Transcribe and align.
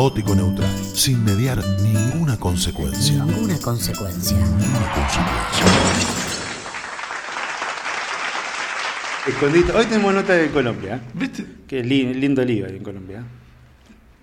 caótico 0.00 0.34
neutral, 0.34 0.70
sin 0.94 1.22
mediar 1.22 1.58
ninguna 1.82 2.38
consecuencia. 2.38 3.22
Ninguna 3.22 3.58
consecuencia. 3.58 4.34
Ninguna 4.38 4.92
consecuencia. 9.34 9.76
Hoy 9.76 9.84
tenemos 9.84 10.14
nota 10.14 10.32
de 10.32 10.50
Colombia. 10.50 11.02
¿Viste? 11.12 11.44
Qué 11.68 11.82
li- 11.84 12.14
lindo 12.14 12.42
lío 12.42 12.64
ahí 12.64 12.76
en 12.76 12.82
Colombia. 12.82 13.22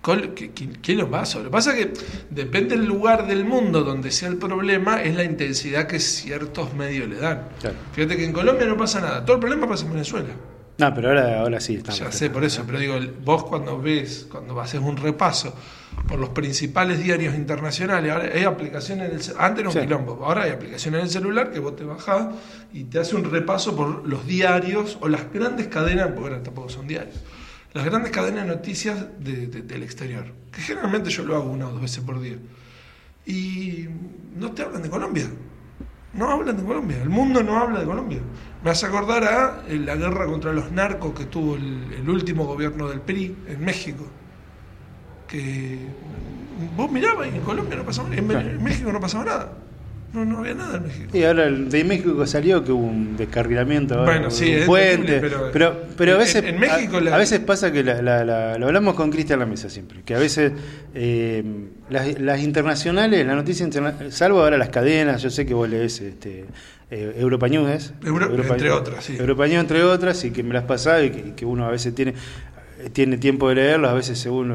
Col- 0.02 0.34
¿Qué, 0.34 0.50
qué, 0.50 0.68
qué 0.82 0.94
lo 0.96 1.08
pasa? 1.08 1.38
Lo 1.38 1.44
que 1.44 1.50
pasa 1.50 1.76
es 1.78 1.86
que 1.86 1.92
depende 2.30 2.76
del 2.76 2.84
lugar 2.86 3.28
del 3.28 3.44
mundo 3.44 3.84
donde 3.84 4.10
sea 4.10 4.28
el 4.30 4.36
problema, 4.36 5.00
es 5.04 5.14
la 5.14 5.22
intensidad 5.22 5.86
que 5.86 6.00
ciertos 6.00 6.74
medios 6.74 7.08
le 7.08 7.18
dan. 7.18 7.50
Claro. 7.60 7.76
Fíjate 7.92 8.16
que 8.16 8.24
en 8.24 8.32
Colombia 8.32 8.66
no 8.66 8.76
pasa 8.76 9.00
nada, 9.00 9.24
todo 9.24 9.36
el 9.36 9.40
problema 9.40 9.68
pasa 9.68 9.84
en 9.86 9.92
Venezuela. 9.92 10.30
No, 10.78 10.94
pero 10.94 11.08
ahora, 11.08 11.40
ahora 11.40 11.60
sí 11.60 11.74
estamos. 11.74 11.98
Ya 11.98 12.12
sé 12.12 12.30
por 12.30 12.44
eso, 12.44 12.62
pero 12.64 12.78
digo, 12.78 12.94
vos 13.24 13.44
cuando 13.44 13.80
ves, 13.80 14.26
cuando 14.30 14.60
haces 14.60 14.80
un 14.80 14.96
repaso 14.96 15.52
por 16.06 16.20
los 16.20 16.28
principales 16.28 17.02
diarios 17.02 17.34
internacionales, 17.34 18.12
ahora 18.12 18.30
hay 18.32 18.44
aplicaciones 18.44 19.10
en 19.10 19.16
el 19.16 19.40
antes 19.40 19.60
era 19.60 19.68
un 19.70 19.74
Sí. 19.74 19.80
quilombo, 19.80 20.24
ahora 20.24 20.44
hay 20.44 20.52
aplicaciones 20.52 21.00
en 21.00 21.04
el 21.06 21.10
celular 21.10 21.50
que 21.50 21.58
vos 21.58 21.74
te 21.74 21.82
bajás 21.82 22.28
y 22.72 22.84
te 22.84 23.00
hace 23.00 23.16
un 23.16 23.24
repaso 23.28 23.74
por 23.74 24.06
los 24.06 24.24
diarios 24.24 24.98
o 25.00 25.08
las 25.08 25.32
grandes 25.32 25.66
cadenas, 25.66 26.06
porque 26.14 26.20
ahora 26.30 26.42
tampoco 26.44 26.68
son 26.68 26.86
diarios, 26.86 27.16
las 27.74 27.84
grandes 27.84 28.12
cadenas 28.12 28.46
de 28.46 28.54
noticias 28.54 29.04
de- 29.18 29.48
de- 29.48 29.62
del 29.62 29.82
exterior, 29.82 30.26
que 30.52 30.60
generalmente 30.60 31.10
yo 31.10 31.24
lo 31.24 31.34
hago 31.34 31.50
una 31.50 31.66
o 31.66 31.72
dos 31.72 31.80
veces 31.82 32.04
por 32.04 32.20
día. 32.20 32.36
Y 33.26 33.88
no 34.36 34.52
te 34.52 34.62
hablan 34.62 34.82
de 34.82 34.88
Colombia. 34.90 35.28
No 36.18 36.30
hablan 36.30 36.56
de 36.56 36.64
Colombia. 36.64 37.00
El 37.00 37.10
mundo 37.10 37.42
no 37.44 37.56
habla 37.56 37.78
de 37.78 37.86
Colombia. 37.86 38.18
Me 38.64 38.70
hace 38.70 38.86
acordar 38.86 39.22
a 39.22 39.62
eh, 39.68 39.76
la 39.78 39.94
guerra 39.94 40.26
contra 40.26 40.52
los 40.52 40.72
narcos 40.72 41.14
que 41.14 41.26
tuvo 41.26 41.54
el, 41.54 41.92
el 41.96 42.10
último 42.10 42.44
gobierno 42.44 42.88
del 42.88 43.00
PRI 43.00 43.36
en 43.46 43.64
México. 43.64 44.04
Que 45.28 45.78
vos 46.76 46.90
mirabas 46.90 47.28
y 47.32 47.36
en 47.36 47.42
Colombia 47.42 47.76
no 47.76 47.84
pasaba 47.84 48.08
nada. 48.08 48.42
En, 48.42 48.48
en 48.48 48.64
México 48.64 48.92
no 48.92 49.00
pasaba 49.00 49.24
nada. 49.24 49.52
No, 50.12 50.24
no 50.24 50.38
había 50.38 50.54
nada 50.54 50.78
en 50.78 50.84
México. 50.84 51.16
Y 51.16 51.22
ahora 51.24 51.44
el 51.44 51.68
de 51.68 51.84
México 51.84 52.26
salió 52.26 52.64
que 52.64 52.72
hubo 52.72 52.86
un 52.86 53.16
descarrilamiento, 53.16 53.94
ahora, 53.98 54.12
Bueno, 54.12 54.30
sí, 54.30 54.46
un 54.46 54.58
es 54.60 54.64
puente, 54.64 55.06
terrible, 55.06 55.28
pero- 55.28 55.50
pero, 55.52 55.76
pero, 55.98 56.14
a 56.14 56.16
veces 56.18 56.44
en 56.44 56.58
México 56.58 56.96
a, 56.96 57.00
la- 57.02 57.14
a 57.14 57.18
veces 57.18 57.40
pasa 57.40 57.70
que 57.70 57.84
la, 57.84 58.00
la- 58.00 58.24
la- 58.24 58.58
lo 58.58 58.66
hablamos 58.66 58.94
con 58.94 59.10
Cristian 59.10 59.38
la 59.38 59.44
mesa 59.46 59.68
siempre, 59.68 60.00
que 60.02 60.14
a 60.14 60.18
veces 60.18 60.52
eh, 60.94 61.44
las, 61.90 62.18
las 62.20 62.40
internacionales, 62.40 63.26
la 63.26 63.34
noticia 63.34 63.64
internacional, 63.64 64.10
salvo 64.12 64.40
ahora 64.40 64.56
las 64.56 64.70
cadenas, 64.70 65.22
yo 65.22 65.28
sé 65.28 65.44
que 65.44 65.52
vos 65.52 65.68
lees 65.68 66.00
este, 66.00 66.46
eh, 66.90 67.14
Europa 67.18 67.46
News, 67.48 67.70
¿es? 67.70 67.92
Euro- 68.02 68.34
entre 68.34 68.70
otras, 68.70 69.04
sí. 69.04 69.16
Europa 69.18 69.46
News, 69.46 69.60
entre 69.60 69.82
otras, 69.84 70.24
y 70.24 70.30
que 70.30 70.42
me 70.42 70.54
las 70.54 70.64
pasaba 70.64 71.02
y 71.02 71.10
que, 71.10 71.34
que 71.34 71.44
uno 71.44 71.66
a 71.66 71.70
veces 71.70 71.94
tiene, 71.94 72.14
tiene 72.94 73.18
tiempo 73.18 73.48
de 73.50 73.56
leerlos, 73.56 73.90
a 73.90 73.94
veces 73.94 74.18
según 74.18 74.52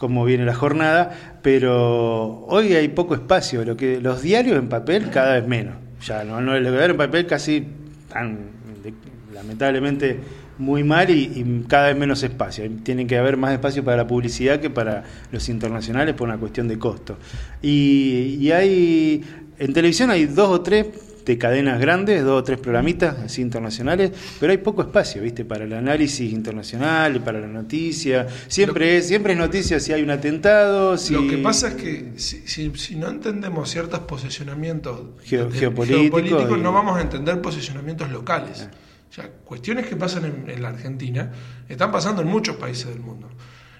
cómo 0.00 0.24
viene 0.24 0.46
la 0.46 0.54
jornada, 0.54 1.38
pero 1.42 2.46
hoy 2.48 2.72
hay 2.72 2.88
poco 2.88 3.14
espacio, 3.14 3.62
lo 3.66 3.76
que 3.76 4.00
los 4.00 4.22
diarios 4.22 4.58
en 4.58 4.70
papel 4.70 5.10
cada 5.10 5.34
vez 5.34 5.46
menos. 5.46 5.74
Ya 6.06 6.24
no, 6.24 6.40
no 6.40 6.58
los 6.58 6.72
diarios 6.72 6.92
en 6.92 6.96
papel 6.96 7.26
casi 7.26 7.60
de- 7.60 8.94
lamentablemente 9.34 10.18
muy 10.56 10.84
mal 10.84 11.10
y, 11.10 11.64
cada 11.68 11.88
vez 11.88 11.98
menos 11.98 12.22
espacio. 12.22 12.64
Tienen 12.82 13.06
que 13.06 13.18
haber 13.18 13.36
más 13.36 13.52
espacio 13.52 13.84
para 13.84 13.98
la 13.98 14.06
publicidad 14.06 14.58
que 14.58 14.70
para 14.70 15.04
los 15.32 15.46
internacionales 15.50 16.14
por 16.14 16.28
una 16.28 16.38
cuestión 16.38 16.66
de 16.66 16.78
costo. 16.78 17.18
Y 17.60 18.50
hay 18.52 19.22
en 19.58 19.72
televisión 19.74 20.10
hay 20.10 20.24
dos 20.24 20.48
o 20.48 20.60
tres 20.62 20.86
de 21.24 21.38
cadenas 21.38 21.78
grandes, 21.80 22.24
dos 22.24 22.40
o 22.40 22.44
tres 22.44 22.58
programitas 22.58 23.18
así 23.18 23.42
internacionales, 23.42 24.10
pero 24.40 24.52
hay 24.52 24.58
poco 24.58 24.82
espacio, 24.82 25.22
¿viste? 25.22 25.44
Para 25.44 25.64
el 25.64 25.72
análisis 25.72 26.32
internacional, 26.32 27.16
y 27.16 27.18
para 27.20 27.40
la 27.40 27.46
noticia. 27.46 28.26
Siempre 28.48 28.96
es, 28.98 29.08
siempre 29.08 29.32
es 29.34 29.38
noticia 29.38 29.78
si 29.80 29.92
hay 29.92 30.02
un 30.02 30.10
atentado, 30.10 30.96
si 30.96 31.12
Lo 31.14 31.26
que 31.26 31.38
pasa 31.38 31.68
es 31.68 31.74
que 31.74 32.12
si, 32.16 32.46
si- 32.46 32.72
si 32.76 32.96
no 32.96 33.08
entendemos 33.08 33.70
ciertos 33.70 34.00
posicionamientos 34.00 35.00
Geo- 35.24 35.50
geopolíticos 35.50 36.58
y- 36.58 36.60
no 36.62 36.72
vamos 36.72 36.96
a 36.98 37.02
entender 37.02 37.40
posicionamientos 37.40 38.10
locales. 38.10 38.68
O 39.10 39.12
sea, 39.12 39.28
cuestiones 39.44 39.86
que 39.86 39.96
pasan 39.96 40.24
en, 40.24 40.50
en 40.50 40.62
la 40.62 40.68
Argentina 40.68 41.32
están 41.68 41.90
pasando 41.92 42.22
en 42.22 42.28
muchos 42.28 42.56
países 42.56 42.86
del 42.88 43.00
mundo. 43.00 43.28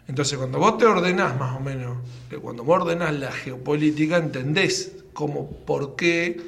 Entonces, 0.09 0.37
cuando 0.37 0.59
vos 0.59 0.77
te 0.77 0.87
ordenás 0.87 1.39
más 1.39 1.57
o 1.57 1.61
menos, 1.61 1.99
que 2.29 2.37
cuando 2.37 2.65
vos 2.65 2.83
ordenás 2.83 3.15
la 3.15 3.31
geopolítica, 3.31 4.17
entendés 4.17 4.93
cómo, 5.13 5.49
por 5.65 5.95
qué 5.95 6.41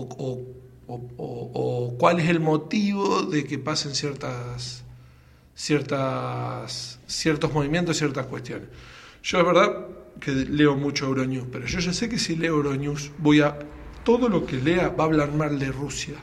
o, 0.00 0.44
o- 0.86 1.50
o- 1.56 1.96
cuál 1.98 2.20
es 2.20 2.28
el 2.28 2.40
motivo 2.40 3.22
de 3.22 3.44
que 3.44 3.58
pasen 3.58 3.94
ciertas 3.94 4.82
ciertas, 5.56 6.98
ciertos 7.06 7.52
movimientos, 7.52 7.96
ciertas 7.96 8.26
cuestiones. 8.26 8.68
Yo 9.22 9.38
es 9.40 9.46
verdad 9.46 9.86
que 10.20 10.32
leo 10.32 10.76
mucho 10.76 11.06
Euronews, 11.06 11.46
pero 11.50 11.66
yo 11.66 11.78
ya 11.78 11.92
sé 11.92 12.08
que 12.08 12.18
si 12.18 12.36
leo 12.36 12.56
Euronews 12.56 13.12
voy 13.18 13.40
a... 13.40 13.58
Todo 14.04 14.28
lo 14.28 14.44
que 14.44 14.56
lea 14.56 14.88
va 14.90 15.04
a 15.04 15.06
hablar 15.06 15.32
mal 15.32 15.58
de 15.58 15.72
Rusia, 15.72 16.16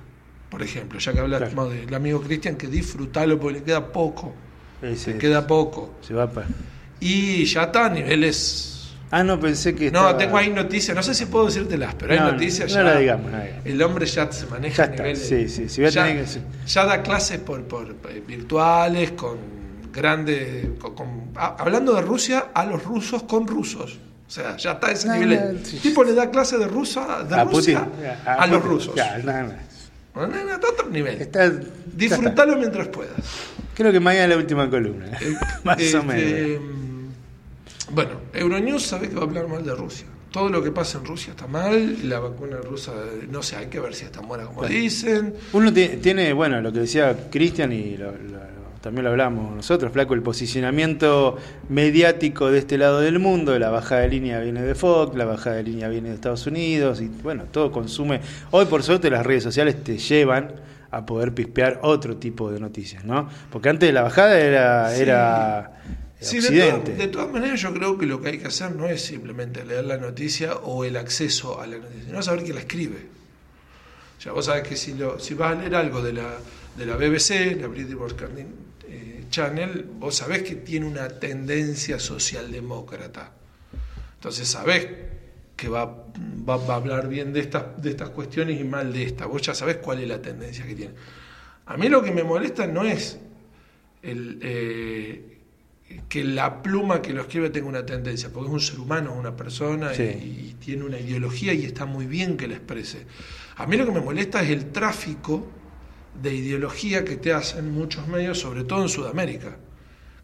por 0.49 0.61
ejemplo, 0.61 0.99
ya 0.99 1.13
que 1.13 1.19
hablamos 1.19 1.49
Claro. 1.53 1.69
del 1.69 1.93
amigo 1.95 2.21
Cristian, 2.21 2.55
que 2.55 2.67
disfrutalo 2.67 3.39
porque 3.39 3.59
le 3.59 3.63
queda 3.65 3.91
poco, 3.91 4.35
le 4.81 5.17
queda 5.17 5.47
poco. 5.47 5.97
se 6.01 6.13
va 6.13 6.29
para... 6.29 6.47
Y 6.99 7.45
ya 7.45 7.63
está 7.63 7.85
a 7.88 7.89
niveles... 7.89 8.81
Ah, 9.13 9.23
no, 9.25 9.39
pensé 9.39 9.75
que 9.75 9.91
No, 9.91 10.16
tengo 10.16 10.38
ahí 10.38 10.49
noticias, 10.49 10.95
no 10.95 11.03
sé 11.03 11.13
si 11.13 11.25
puedo 11.25 11.47
decírtelas, 11.47 11.94
pero 11.95 12.16
No, 12.16 12.22
hay 12.22 12.25
no, 12.27 12.31
noticias 12.33 12.69
no 12.72 12.75
ya... 12.77 12.83
la 12.83 12.97
digamos, 12.97 13.29
no 13.31 13.38
la 13.38 13.44
digamos. 13.44 13.66
El 13.66 13.81
hombre 13.83 14.05
ya 14.05 14.31
se 14.31 14.45
maneja 14.47 14.85
Ya 14.85 14.91
a 14.91 14.95
niveles... 14.95 15.19
sí, 15.27 15.49
sí, 15.49 15.67
sí, 15.69 15.81
voy 15.81 15.88
a 15.88 15.91
ya, 15.91 16.05
tener 16.05 16.25
que- 16.25 16.39
ya 16.66 16.85
da 16.85 17.01
clases 17.03 17.39
por, 17.39 17.61
por, 17.63 17.89
eh, 18.09 18.23
virtuales, 18.25 19.11
con 19.11 19.38
grandes... 19.94 20.67
con- 20.79 21.31
hablando 21.35 21.94
de 21.94 22.01
Rusia, 22.01 22.47
a 22.53 22.66
los 22.66 22.83
rusos 22.83 23.23
con 23.23 23.47
rusos. 23.47 24.00
O 24.27 24.31
sea, 24.33 24.55
ya 24.55 24.71
está 24.73 24.88
a 24.88 24.91
ese 24.91 25.07
No, 25.09 25.16
nivel. 25.17 25.55
no, 25.59 25.66
sí. 25.66 25.75
El 25.75 25.81
tipo 25.81 26.03
le 26.05 26.13
da 26.13 26.31
clase 26.31 26.57
de, 26.57 26.67
rusa, 26.67 27.23
de 27.23 27.35
a 27.35 27.44
Rusia 27.44 27.83
Putin, 27.83 28.07
a, 28.25 28.47
los 28.47 28.61
Putin. 28.61 28.71
rusos. 28.71 28.95
Ya, 28.95 29.17
no, 29.17 29.31
no. 29.44 29.53
No, 30.13 30.27
no, 30.27 30.44
no, 30.45 30.53
está 30.53 30.67
a 30.67 30.71
otro 30.71 30.89
nivel. 30.89 31.21
Está- 31.21 31.51
Disfrutalo 31.94 32.55
mientras 32.57 32.88
puedas. 32.88 33.11
Creo 33.73 33.91
que 33.91 34.00
mañana 34.00 34.23
es 34.25 34.29
la 34.29 34.38
última 34.38 34.69
columna. 34.69 35.07
Más 35.66 35.77
o 35.77 35.81
Este, 35.81 36.01
menos. 36.01 36.81
Bueno, 37.94 38.12
Euronews 38.34 38.84
sabe 38.84 39.09
que 39.09 39.16
va 39.16 39.22
a 39.22 39.25
hablar 39.25 39.47
mal 39.47 39.63
de 39.66 39.75
Rusia. 39.75 40.07
Todo 40.31 40.50
lo 40.50 40.63
que 40.63 40.72
pasa 40.72 40.97
en 41.00 41.06
Rusia 41.06 41.31
está 41.31 41.46
mal. 41.47 42.07
La 42.07 42.19
vacuna 42.19 42.57
rusa, 42.57 42.94
no 43.29 43.44
sé, 43.44 43.57
hay 43.57 43.68
que 43.68 43.79
ver 43.81 43.94
si 43.94 44.06
está 44.06 44.22
buena 44.22 44.46
como 44.46 44.66
dicen. 44.66 45.34
Uno 45.52 45.74
ti- 45.74 45.97
tiene, 46.01 46.31
bueno, 46.31 46.62
lo 46.62 46.72
que 46.72 46.80
decía 46.80 47.28
Cristian 47.30 47.74
y 47.74 47.97
lo- 47.97 48.12
lo- 48.13 48.51
también 48.81 49.03
lo 49.03 49.12
hablamos 49.12 49.53
nosotros, 49.56 49.91
Flaco, 49.91 50.13
el 50.16 50.24
posicionamiento 50.24 51.38
mediático 51.69 52.50
de 52.50 52.59
este 52.59 52.78
lado 52.80 53.00
del 53.01 53.19
mundo, 53.19 53.59
la 53.59 53.69
bajada 53.69 54.01
de 54.01 54.09
línea 54.09 54.40
viene 54.40 54.63
de 54.63 54.74
Fox, 54.74 55.16
la 55.16 55.25
bajada 55.25 55.57
de 55.57 55.63
línea 55.63 55.88
viene 55.88 56.09
de 56.09 56.16
Estados 56.16 56.47
Unidos, 56.47 57.00
y 57.01 57.07
bueno, 57.07 57.44
todo 57.51 57.72
consume. 57.72 58.22
Hoy, 58.51 58.66
por 58.66 58.81
suerte, 58.84 59.09
las 59.12 59.24
redes 59.25 59.44
sociales 59.44 59.84
te 59.84 59.97
llevan 60.00 60.53
a 60.90 61.06
poder 61.06 61.34
pispear 61.34 61.80
otro 61.84 62.18
tipo 62.18 62.51
de 62.51 62.59
noticias, 62.59 63.06
¿no? 63.06 63.30
Porque 63.51 63.69
antes 63.69 63.94
la 63.94 64.01
bajada 64.01 64.40
era, 64.40 64.90
Sí. 64.96 65.01
era 65.03 65.72
Sí, 66.21 66.39
de, 66.39 66.47
todas- 66.71 66.97
de 66.97 67.07
todas 67.07 67.31
maneras 67.31 67.59
yo 67.61 67.73
creo 67.73 67.97
que 67.97 68.05
lo 68.05 68.21
que 68.21 68.29
hay 68.29 68.37
que 68.37 68.47
hacer 68.47 68.75
no 68.75 68.87
es 68.87 69.01
simplemente 69.01 69.65
leer 69.65 69.85
la 69.85 69.97
noticia 69.97 70.55
o 70.57 70.83
el 70.85 70.95
acceso 70.97 71.59
a 71.59 71.67
la 71.67 71.77
noticia, 71.77 72.05
sino 72.05 72.21
saber 72.21 72.43
quién 72.43 72.55
la 72.55 72.61
escribe. 72.61 73.07
O 74.17 74.21
sea, 74.21 74.31
vos 74.33 74.45
sabés 74.45 74.67
que 74.67 74.75
si, 74.75 74.93
lo, 74.93 75.19
si 75.19 75.33
vas 75.33 75.53
a 75.57 75.59
leer 75.59 75.73
algo 75.75 76.01
de 76.03 76.13
la, 76.13 76.37
de 76.77 76.85
la 76.85 76.95
BBC, 76.95 77.59
la 77.59 77.67
British 77.67 77.95
Broadcasting 77.95 78.47
eh, 78.87 79.23
Channel, 79.31 79.85
vos 79.99 80.15
sabés 80.15 80.43
que 80.43 80.55
tiene 80.57 80.85
una 80.85 81.07
tendencia 81.09 81.99
socialdemócrata. 81.99 83.31
Entonces 84.15 84.47
sabés 84.47 84.88
que 85.55 85.69
va, 85.69 85.85
va, 86.47 86.57
va 86.57 86.74
a 86.75 86.77
hablar 86.77 87.07
bien 87.07 87.33
de 87.33 87.39
estas, 87.39 87.81
de 87.81 87.89
estas 87.89 88.09
cuestiones 88.09 88.59
y 88.59 88.63
mal 88.63 88.94
de 88.94 89.03
esta. 89.03 89.25
Vos 89.25 89.41
ya 89.41 89.56
sabés 89.56 89.77
cuál 89.77 90.00
es 90.01 90.07
la 90.07 90.21
tendencia 90.21 90.65
que 90.67 90.75
tiene. 90.75 90.94
A 91.65 91.77
mí 91.77 91.89
lo 91.89 92.03
que 92.03 92.12
me 92.12 92.24
molesta 92.24 92.67
no 92.67 92.83
es 92.83 93.17
el, 94.03 94.38
eh, 94.44 95.38
que 96.07 96.23
la 96.23 96.61
pluma 96.61 97.01
que 97.01 97.13
lo 97.13 97.21
escribe 97.21 97.49
tenga 97.49 97.67
una 97.67 97.85
tendencia, 97.85 98.29
porque 98.31 98.47
es 98.47 98.53
un 98.53 98.59
ser 98.61 98.79
humano, 98.79 99.11
es 99.13 99.19
una 99.19 99.35
persona 99.35 99.93
Sí. 99.93 100.03
y, 100.03 100.49
y 100.49 100.55
tiene 100.59 100.83
una 100.83 100.99
ideología 100.99 101.53
y 101.53 101.65
está 101.65 101.85
muy 101.85 102.05
bien 102.05 102.38
que 102.38 102.47
la 102.47 102.55
exprese. 102.55 103.05
A 103.57 103.65
mí 103.65 103.77
lo 103.77 103.85
que 103.85 103.91
me 103.91 104.01
molesta 104.01 104.41
es 104.41 104.49
el 104.49 104.71
tráfico 104.71 105.47
de 106.21 106.33
ideología 106.33 107.05
que 107.05 107.17
te 107.17 107.31
hacen 107.33 107.71
muchos 107.71 108.07
medios, 108.07 108.39
sobre 108.39 108.63
todo 108.63 108.81
en 108.83 108.89
Sudamérica, 108.89 109.57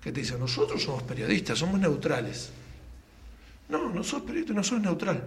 que 0.01 0.11
te 0.11 0.21
dicen, 0.21 0.39
nosotros 0.39 0.83
somos 0.83 1.03
periodistas, 1.03 1.59
somos 1.59 1.79
neutrales. 1.79 2.51
No, 3.69 3.89
no 3.89 4.03
sos 4.03 4.21
periodista, 4.21 4.53
no 4.53 4.63
sos 4.63 4.79
neutral. 4.81 5.23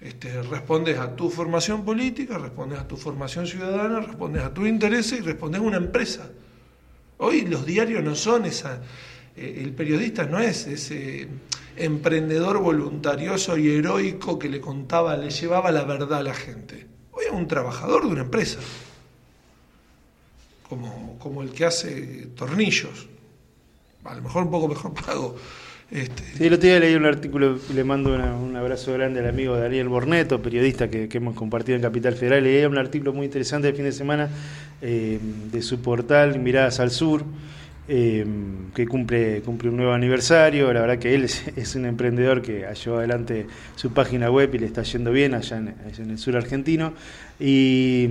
Este, 0.00 0.42
respondes 0.42 0.98
a 0.98 1.14
tu 1.14 1.30
formación 1.30 1.84
política, 1.84 2.36
respondes 2.38 2.78
a 2.78 2.86
tu 2.88 2.96
formación 2.96 3.46
ciudadana, 3.46 4.00
respondes 4.00 4.42
a 4.42 4.52
tu 4.52 4.66
interés 4.66 5.12
y 5.12 5.20
respondes 5.20 5.60
a 5.60 5.64
una 5.64 5.76
empresa. 5.78 6.28
Hoy 7.18 7.42
los 7.42 7.64
diarios 7.64 8.02
no 8.02 8.14
son 8.14 8.44
esa. 8.44 8.82
Eh, 9.36 9.60
el 9.62 9.72
periodista 9.72 10.24
no 10.24 10.38
es 10.38 10.66
ese 10.66 11.28
emprendedor 11.76 12.58
voluntarioso 12.60 13.56
y 13.56 13.68
heroico 13.68 14.38
que 14.38 14.48
le 14.48 14.60
contaba, 14.60 15.16
le 15.16 15.30
llevaba 15.30 15.72
la 15.72 15.84
verdad 15.84 16.20
a 16.20 16.22
la 16.22 16.34
gente. 16.34 16.86
Hoy 17.10 17.24
es 17.26 17.32
un 17.32 17.48
trabajador 17.48 18.02
de 18.06 18.08
una 18.08 18.22
empresa, 18.22 18.60
como, 20.68 21.18
como 21.18 21.42
el 21.42 21.50
que 21.50 21.64
hace 21.64 22.28
tornillos, 22.36 23.08
a 24.04 24.14
lo 24.14 24.22
mejor 24.22 24.44
un 24.44 24.50
poco 24.50 24.68
mejor 24.68 24.94
pago. 25.06 25.36
Este, 25.90 26.22
Sí, 26.36 26.46
el 26.46 26.54
otro 26.54 26.66
día 26.66 26.80
leí 26.80 26.94
un 26.94 27.04
artículo, 27.04 27.58
le 27.72 27.84
mando 27.84 28.14
un 28.14 28.56
abrazo 28.56 28.92
grande 28.94 29.20
al 29.20 29.28
amigo 29.28 29.56
Daniel 29.56 29.88
Borneto, 29.88 30.40
periodista 30.40 30.88
que, 30.88 31.08
que 31.08 31.18
hemos 31.18 31.36
compartido 31.36 31.76
en 31.76 31.82
Capital 31.82 32.14
Federal. 32.14 32.42
Leí 32.42 32.64
un 32.64 32.78
artículo 32.78 33.12
muy 33.12 33.26
interesante 33.26 33.68
el 33.68 33.74
fin 33.74 33.84
de 33.84 33.92
semana 33.92 34.30
eh, 34.82 35.18
de 35.52 35.62
su 35.62 35.80
portal 35.80 36.38
Miradas 36.40 36.80
al 36.80 36.90
Sur, 36.90 37.24
eh, 37.86 38.24
que 38.74 38.86
cumple, 38.86 39.42
cumple 39.42 39.68
un 39.68 39.76
nuevo 39.76 39.92
aniversario. 39.92 40.72
La 40.72 40.80
verdad 40.80 40.98
que 40.98 41.14
él 41.14 41.24
es, 41.24 41.74
un 41.74 41.84
emprendedor 41.84 42.42
que 42.42 42.66
ha 42.66 42.72
llevado 42.72 42.98
adelante 43.00 43.46
su 43.76 43.92
página 43.92 44.30
web 44.30 44.54
y 44.54 44.58
le 44.58 44.66
está 44.66 44.82
yendo 44.82 45.12
bien 45.12 45.34
allá 45.34 45.58
en, 45.58 46.10
el 46.10 46.18
sur 46.18 46.36
argentino. 46.36 46.94
Y, 47.38 48.08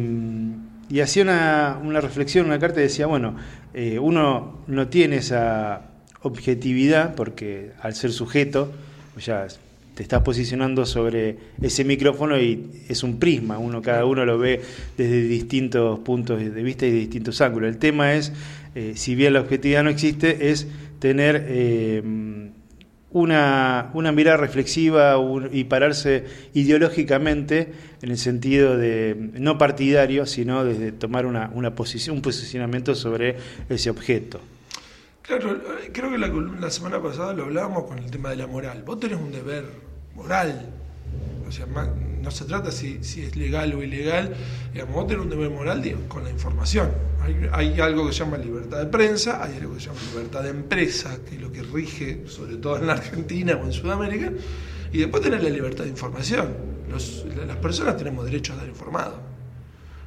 hacía 1.02 1.24
una, 1.24 2.02
reflexión, 2.02 2.46
una 2.46 2.60
carta 2.60 2.80
y 2.80 2.84
decía, 2.84 3.08
bueno, 3.08 3.36
eh, 3.74 3.98
uno 3.98 4.60
no 4.68 4.88
tiene 4.90 5.18
esa 5.18 5.82
objetividad, 6.22 7.16
porque 7.16 7.72
al 7.82 7.96
ser 7.96 8.12
sujeto, 8.12 8.72
ya 9.18 9.48
te 9.96 10.02
estás 10.02 10.24
posicionando 10.24 10.86
sobre 10.86 11.38
ese 11.62 11.84
micrófono 11.84 12.40
y 12.40 12.84
es 12.90 13.04
un 13.04 13.20
prisma, 13.20 13.60
uno 13.60 13.82
cada 13.82 14.06
uno 14.06 14.26
lo 14.26 14.40
ve 14.40 14.62
desde 14.98 15.22
distintos 15.22 16.00
puntos 16.00 16.40
de 16.40 16.64
vista 16.64 16.86
y 16.86 16.92
distintos 16.92 17.42
ángulos. 17.42 17.70
El 17.70 17.78
tema 17.78 18.14
es, 18.14 18.34
eh, 18.76 18.94
si 18.96 19.16
bien 19.16 19.34
la 19.34 19.42
objetividad 19.42 19.84
no 19.84 19.90
existe, 19.90 20.50
es 20.52 20.68
tener 21.00 21.46
eh, 21.48 22.02
una, 23.12 23.92
una 23.94 24.12
mirada 24.12 24.38
reflexiva 24.38 25.16
y 25.52 25.66
pararse 25.66 26.26
ideológicamente 26.54 27.74
en 28.02 28.12
el 28.12 28.18
sentido 28.18 28.76
de 28.76 29.16
no 29.34 29.58
partidario, 29.58 30.26
sino 30.26 30.66
desde 30.66 30.92
tomar 30.92 31.26
una, 31.26 31.52
una 31.54 31.76
posición, 31.76 32.18
un 32.18 32.22
posicionamiento 32.22 32.96
sobre 32.96 33.38
ese 33.70 33.90
objeto. 33.90 34.42
Claro, 35.22 35.62
creo 35.94 36.12
que 36.12 36.18
la, 36.18 36.28
la 36.28 36.70
semana 36.70 37.02
pasada 37.02 37.34
lo 37.34 37.44
hablábamos 37.44 37.86
con 37.86 38.00
el 38.00 38.12
tema 38.12 38.32
de 38.32 38.36
la 38.36 38.48
moral. 38.48 38.84
Vos 38.84 39.00
tenés 39.00 39.18
un 39.18 39.32
deber 39.32 39.66
moral. 40.16 40.83
Sea, 41.54 41.68
no 41.68 42.32
se 42.32 42.46
trata 42.46 42.72
si, 42.72 42.96
es 43.02 43.36
legal 43.36 43.74
o 43.74 43.84
ilegal. 43.84 44.34
Digamos, 44.74 44.96
vos 44.96 45.08
tenés 45.08 45.24
un 45.24 45.30
deber 45.30 45.52
moral 45.52 45.84
con 46.08 46.24
la 46.24 46.32
información. 46.32 46.90
Hay, 47.52 47.80
algo 47.80 48.08
que 48.08 48.14
se 48.14 48.20
llama 48.20 48.38
libertad 48.38 48.80
de 48.80 48.88
prensa, 48.88 49.44
hay 49.44 49.58
algo 49.58 49.76
que 49.76 49.82
se 49.82 49.88
llama 49.88 50.00
libertad 50.12 50.42
de 50.42 50.50
empresa, 50.50 51.20
que 51.30 51.36
es 51.36 51.42
lo 51.42 51.52
que 51.52 51.62
rige 51.62 52.24
sobre 52.28 52.58
todo 52.58 52.78
en 52.78 52.88
la 52.88 52.94
Argentina 52.94 53.56
o 53.56 53.66
en 53.66 53.72
Sudamérica. 53.72 54.32
Y 54.92 54.98
después 54.98 55.22
tenés 55.22 55.44
la 55.44 55.50
libertad 55.50 55.84
de 55.84 55.92
información. 55.92 56.54
Las 56.90 57.58
personas 57.58 57.98
tenemos 57.98 58.26
derecho 58.26 58.54
a 58.54 58.56
estar 58.56 58.70
informados. 58.70 59.20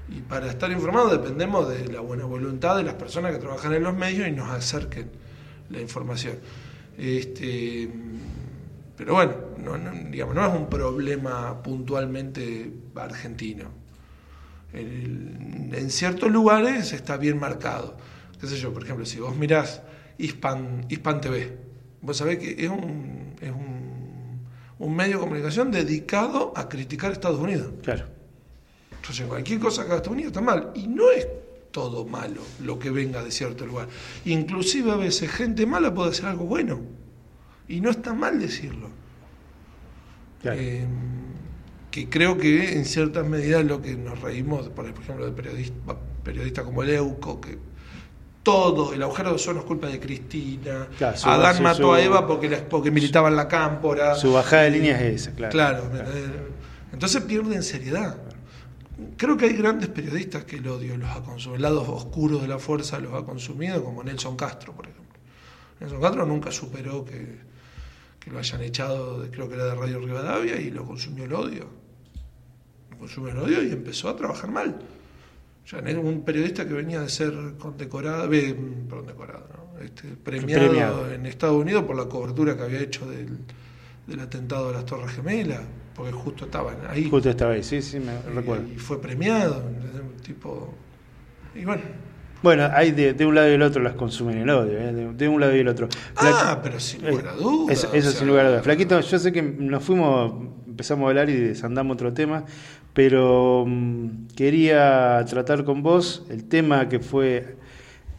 Y 0.09 0.21
para 0.23 0.49
estar 0.49 0.71
informados 0.71 1.13
dependemos 1.13 1.69
de 1.69 1.87
la 1.93 2.01
buena 2.01 2.25
voluntad 2.25 2.77
de 2.77 2.83
las 2.83 2.95
personas 2.95 3.33
que 3.33 3.39
trabajan 3.39 3.73
en 3.73 3.83
los 3.85 3.95
medios 3.95 4.27
y 4.27 4.33
nos 4.33 4.51
acerquen 4.51 5.11
la 5.71 5.81
información. 5.81 6.35
Este, 6.99 7.91
pero 8.97 9.15
bueno, 9.15 9.35
no, 9.59 9.77
no- 9.79 10.11
digamos, 10.11 10.35
no 10.35 10.47
es 10.47 10.55
un 10.55 10.69
problema 10.69 11.63
puntualmente 11.63 12.73
argentino. 12.95 13.65
El- 14.73 15.71
en 15.75 15.91
ciertos 15.91 16.31
lugares 16.31 16.93
está 16.93 17.17
bien 17.17 17.39
marcado. 17.39 17.97
¿Qué 18.41 18.47
sé 18.47 18.57
yo? 18.57 18.73
Por 18.73 18.83
ejemplo, 18.85 19.07
si 19.07 19.19
vos 19.21 19.37
mirás 19.37 19.83
Hispan, 20.19 20.87
Hispan 20.89 21.21
TV, 21.21 21.57
vos 22.03 22.17
sabés 22.17 22.39
que 22.39 22.65
es 22.65 22.69
un, 22.71 23.35
es 23.41 23.51
un, 23.51 24.41
un 24.79 24.97
medio 24.97 25.15
de 25.17 25.21
comunicación 25.21 25.71
dedicado 25.71 26.53
a 26.57 26.69
criticar 26.69 27.11
a 27.11 27.13
Estados 27.15 27.41
Unidos. 27.41 27.73
Claro. 27.83 28.05
Entonces, 28.95 29.27
cualquier 29.27 29.61
cosa 29.61 29.83
que 29.83 29.89
haga 29.89 29.97
Estados 29.97 30.15
Unidos 30.15 30.33
está 30.33 30.41
mal. 30.41 30.73
Y 30.75 30.89
no 30.89 31.11
es 31.11 31.27
todo 31.71 32.05
malo 32.07 32.41
lo 32.63 32.79
que 32.79 32.91
venga 32.91 33.23
de 33.23 33.31
cierto 33.31 33.65
lugar. 33.67 33.89
Inclusive 34.25 34.91
a 34.91 34.97
veces 34.97 35.31
gente 35.31 35.65
mala 35.67 35.95
puede 35.95 36.11
hacer 36.11 36.27
algo 36.27 36.45
bueno. 36.45 36.81
Y 37.69 37.81
no 37.81 37.91
está 37.91 38.15
mal 38.15 38.39
decirlo. 38.39 38.91
Claro. 40.43 40.59
Eh, 40.61 40.87
que 41.91 42.09
creo 42.09 42.37
que 42.37 42.75
en 42.75 42.85
ciertas 42.85 43.27
medidas 43.27 43.65
lo 43.65 43.81
que 43.81 43.97
nos 43.97 44.21
reímos, 44.21 44.69
por 44.69 44.87
ejemplo, 44.87 45.25
de 45.27 45.33
periodistas 45.33 45.97
periodista 46.23 46.63
como 46.65 46.83
el 46.83 46.91
Euco, 46.91 47.41
que 47.41 47.57
todo, 48.43 48.93
el 48.93 49.03
agujero 49.03 49.31
de 49.31 49.37
ozono 49.37 49.61
es 49.61 49.65
culpa 49.65 49.87
de 49.89 49.99
Cristina, 50.01 50.89
Claro, 50.99 51.17
su- 51.17 51.29
Adán 51.29 51.57
su- 51.57 51.63
mató 51.63 51.77
su- 51.83 51.93
a 51.95 52.01
Eva 52.03 52.27
porque, 52.27 52.49
la- 52.51 52.69
porque 52.69 52.91
militaba 52.91 53.29
en 53.29 53.37
la 53.37 53.47
cámpora. 53.49 54.15
Su 54.17 54.33
bajada 54.33 54.63
de 54.63 54.71
línea 54.73 55.01
es 55.01 55.23
esa, 55.23 55.33
claro. 55.37 55.53
Claro, 55.53 55.91
¿me 55.93 56.01
entendés? 56.01 56.31
entonces 56.93 57.23
pierden 57.23 57.63
seriedad. 57.63 58.19
Creo 59.17 59.37
que 59.37 59.47
hay 59.47 59.53
grandes 59.57 59.89
periodistas 59.89 60.45
que 60.45 60.57
el 60.57 60.67
odio 60.69 60.97
los 60.97 61.09
ha 61.11 61.23
consumido, 61.23 61.57
el 61.57 61.63
lado 61.63 61.83
oscuro 61.93 62.39
de 62.39 62.49
la 62.49 62.59
fuerza 62.59 62.99
los 62.99 63.15
ha 63.15 63.25
consumido, 63.25 63.83
como 63.85 64.03
Nelson 64.03 64.37
Castro, 64.37 64.73
por 64.75 64.87
ejemplo. 64.87 65.05
Nelson 65.81 66.01
Castro 66.01 66.27
nunca 66.27 66.51
superó 66.51 67.05
que, 67.05 67.39
que 68.27 68.33
lo 68.33 68.41
hayan 68.41 68.61
echado, 68.63 69.25
creo 69.31 69.49
que 69.49 69.55
era 69.55 69.67
de 69.67 69.77
Radio 69.77 70.01
Rivadavia, 70.01 70.61
y 70.61 70.73
lo 70.73 70.85
consumió 70.85 71.27
el 71.27 71.33
odio. 71.33 71.69
Lo 72.91 72.99
consumió 72.99 73.31
el 73.31 73.39
odio 73.39 73.63
y 73.63 73.71
empezó 73.71 74.09
a 74.09 74.17
trabajar 74.17 74.51
mal. 74.51 74.77
Ya 75.71 75.79
era 75.79 76.01
un 76.01 76.25
periodista 76.25 76.67
que 76.67 76.75
venía 76.75 77.01
de 77.01 77.09
ser 77.09 77.33
condecorado, 77.57 78.33
eh, 78.33 78.57
perdón, 78.89 79.07
decorado, 79.07 79.49
¿no? 79.55 79.81
Este, 79.81 80.09
premiado, 80.09 80.69
Premiado. 80.69 81.13
en 81.13 81.25
Estados 81.27 81.55
Unidos 81.55 81.85
por 81.85 81.95
la 81.95 82.07
cobertura 82.07 82.57
que 82.57 82.63
había 82.65 82.81
hecho 82.81 83.09
del, 83.09 83.39
del 84.09 84.19
atentado 84.19 84.69
de 84.69 84.75
las 84.75 84.87
Torres 84.87 85.15
Gemelas, 85.15 85.61
porque 85.95 86.11
justo 86.11 86.47
estaban 86.47 86.79
ahí. 86.89 87.09
Justo 87.09 87.31
estaba 87.31 87.53
ahí, 87.53 87.63
sí, 87.63 87.81
sí, 87.81 88.01
me 88.01 88.13
y, 88.13 88.35
recuerdo. 88.35 88.67
y 88.67 88.77
fue 88.77 89.01
premiado, 89.01 89.63
tipo. 90.25 90.75
Y 91.55 91.65
bueno. 91.65 91.83
Bueno, 92.43 92.69
hay 92.73 92.93
de, 92.93 93.15
de 93.15 93.27
un 93.27 93.35
lado 93.35 93.49
y 93.49 93.53
del 93.53 93.63
otro 93.63 93.83
las 93.83 93.95
consumen 93.95 94.39
el 94.39 94.51
odio, 94.51 94.79
¿eh? 94.79 94.93
de, 94.93 95.13
de 95.15 95.29
un 95.29 95.41
lado 95.41 95.55
y 95.55 95.59
del 95.59 95.69
otro. 95.69 95.89
Ah, 96.17 96.61
pero 96.63 96.79
sin 96.79 97.07
lugar 97.07 97.29
a 97.29 97.33
Eh, 97.33 97.37
dudas. 97.41 97.79
Eso, 97.79 97.91
o 97.91 97.95
eso 97.95 98.11
sea, 98.11 98.19
sin 98.19 98.29
lugar 98.29 98.47
a 98.47 98.49
dudas. 98.51 98.63
Flaquito, 98.65 99.01
yo 99.01 99.19
sé 99.19 99.33
que 99.33 99.43
nos 99.43 99.83
fuimos, 99.83 100.33
empezamos 100.67 101.07
a 101.07 101.09
hablar 101.09 101.31
y 101.31 101.35
desandamos 101.35 101.95
otro 101.95 102.13
tema, 102.13 102.45
pero 102.93 103.65
mm, 103.67 104.29
quería 104.37 105.25
tratar 105.29 105.65
con 105.65 105.83
vos 105.83 106.25
el 106.29 106.45
tema 106.45 106.89
que 106.89 107.01
fue 107.01 107.57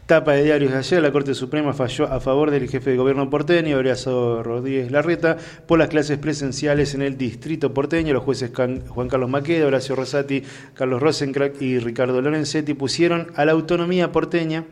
tapa 0.08 0.32
de 0.32 0.42
diarios 0.42 0.72
de 0.72 0.78
ayer. 0.78 1.02
La 1.02 1.12
Corte 1.12 1.34
Suprema 1.34 1.74
falló 1.74 2.10
a 2.10 2.18
favor 2.18 2.50
del 2.50 2.66
jefe 2.66 2.90
de 2.90 2.96
gobierno 2.96 3.28
porteño, 3.28 3.76
Horacio 3.76 4.42
Rodríguez 4.42 4.90
Larreta, 4.90 5.36
por 5.66 5.78
las 5.78 5.88
clases 5.88 6.16
presenciales 6.16 6.94
en 6.94 7.02
el 7.02 7.18
distrito 7.18 7.74
porteño. 7.74 8.14
Los 8.14 8.24
jueces 8.24 8.50
Juan 8.54 9.08
Carlos 9.10 9.28
Maqueda, 9.28 9.66
Horacio 9.66 9.94
Rosati, 9.94 10.42
Carlos 10.72 11.02
Rosencrack 11.02 11.60
y 11.60 11.78
Ricardo 11.78 12.22
Lorenzetti 12.22 12.72
pusieron 12.72 13.32
a 13.36 13.44
la 13.44 13.52
autonomía 13.52 14.10
porteña 14.10 14.64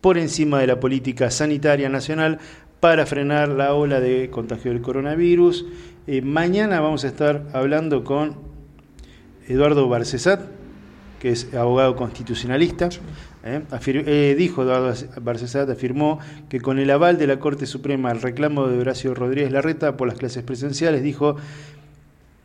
por 0.00 0.16
encima 0.16 0.58
de 0.58 0.68
la 0.68 0.80
política 0.80 1.30
sanitaria 1.30 1.90
nacional 1.90 2.38
para 2.80 3.04
frenar 3.04 3.50
la 3.50 3.74
ola 3.74 4.00
de 4.00 4.30
contagio 4.30 4.72
del 4.72 4.80
coronavirus. 4.80 5.66
Eh, 6.06 6.22
mañana 6.22 6.80
vamos 6.80 7.04
a 7.04 7.08
estar 7.08 7.44
hablando 7.52 8.04
con 8.04 8.36
Eduardo 9.48 9.86
Barcesat, 9.86 10.40
que 11.20 11.28
es 11.28 11.52
abogado 11.52 11.94
constitucionalista. 11.94 12.88
¿Eh? 13.48 13.62
Afir- 13.70 14.04
eh, 14.06 14.34
dijo 14.38 14.62
Eduardo 14.62 14.94
Barcesat, 15.20 15.68
afirmó 15.70 16.18
que 16.48 16.60
con 16.60 16.78
el 16.78 16.90
aval 16.90 17.18
de 17.18 17.26
la 17.26 17.38
Corte 17.38 17.66
Suprema 17.66 18.10
al 18.10 18.20
reclamo 18.22 18.68
de 18.68 18.78
Horacio 18.78 19.14
Rodríguez 19.14 19.50
Larreta 19.52 19.96
por 19.96 20.06
las 20.08 20.18
clases 20.18 20.42
presenciales, 20.44 21.02
dijo, 21.02 21.36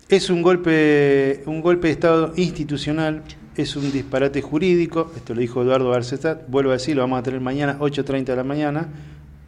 es 0.10 0.29
un 0.29 0.41
golpe, 0.41 1.43
un 1.45 1.62
golpe 1.62 1.88
de 1.88 1.93
Estado 1.93 2.33
institucional, 2.36 3.24
es 3.55 3.75
un 3.75 3.91
disparate 3.91 4.41
jurídico, 4.41 5.12
esto 5.15 5.33
lo 5.33 5.41
dijo 5.41 5.62
Eduardo 5.63 5.89
Barcesat, 5.89 6.48
vuelvo 6.48 6.72
a 6.72 6.74
decir, 6.74 6.95
lo 6.95 7.01
vamos 7.03 7.19
a 7.19 7.24
tener 7.24 7.39
mañana, 7.41 7.77
8.30 7.79 8.24
de 8.25 8.36
la 8.36 8.43
mañana, 8.43 8.88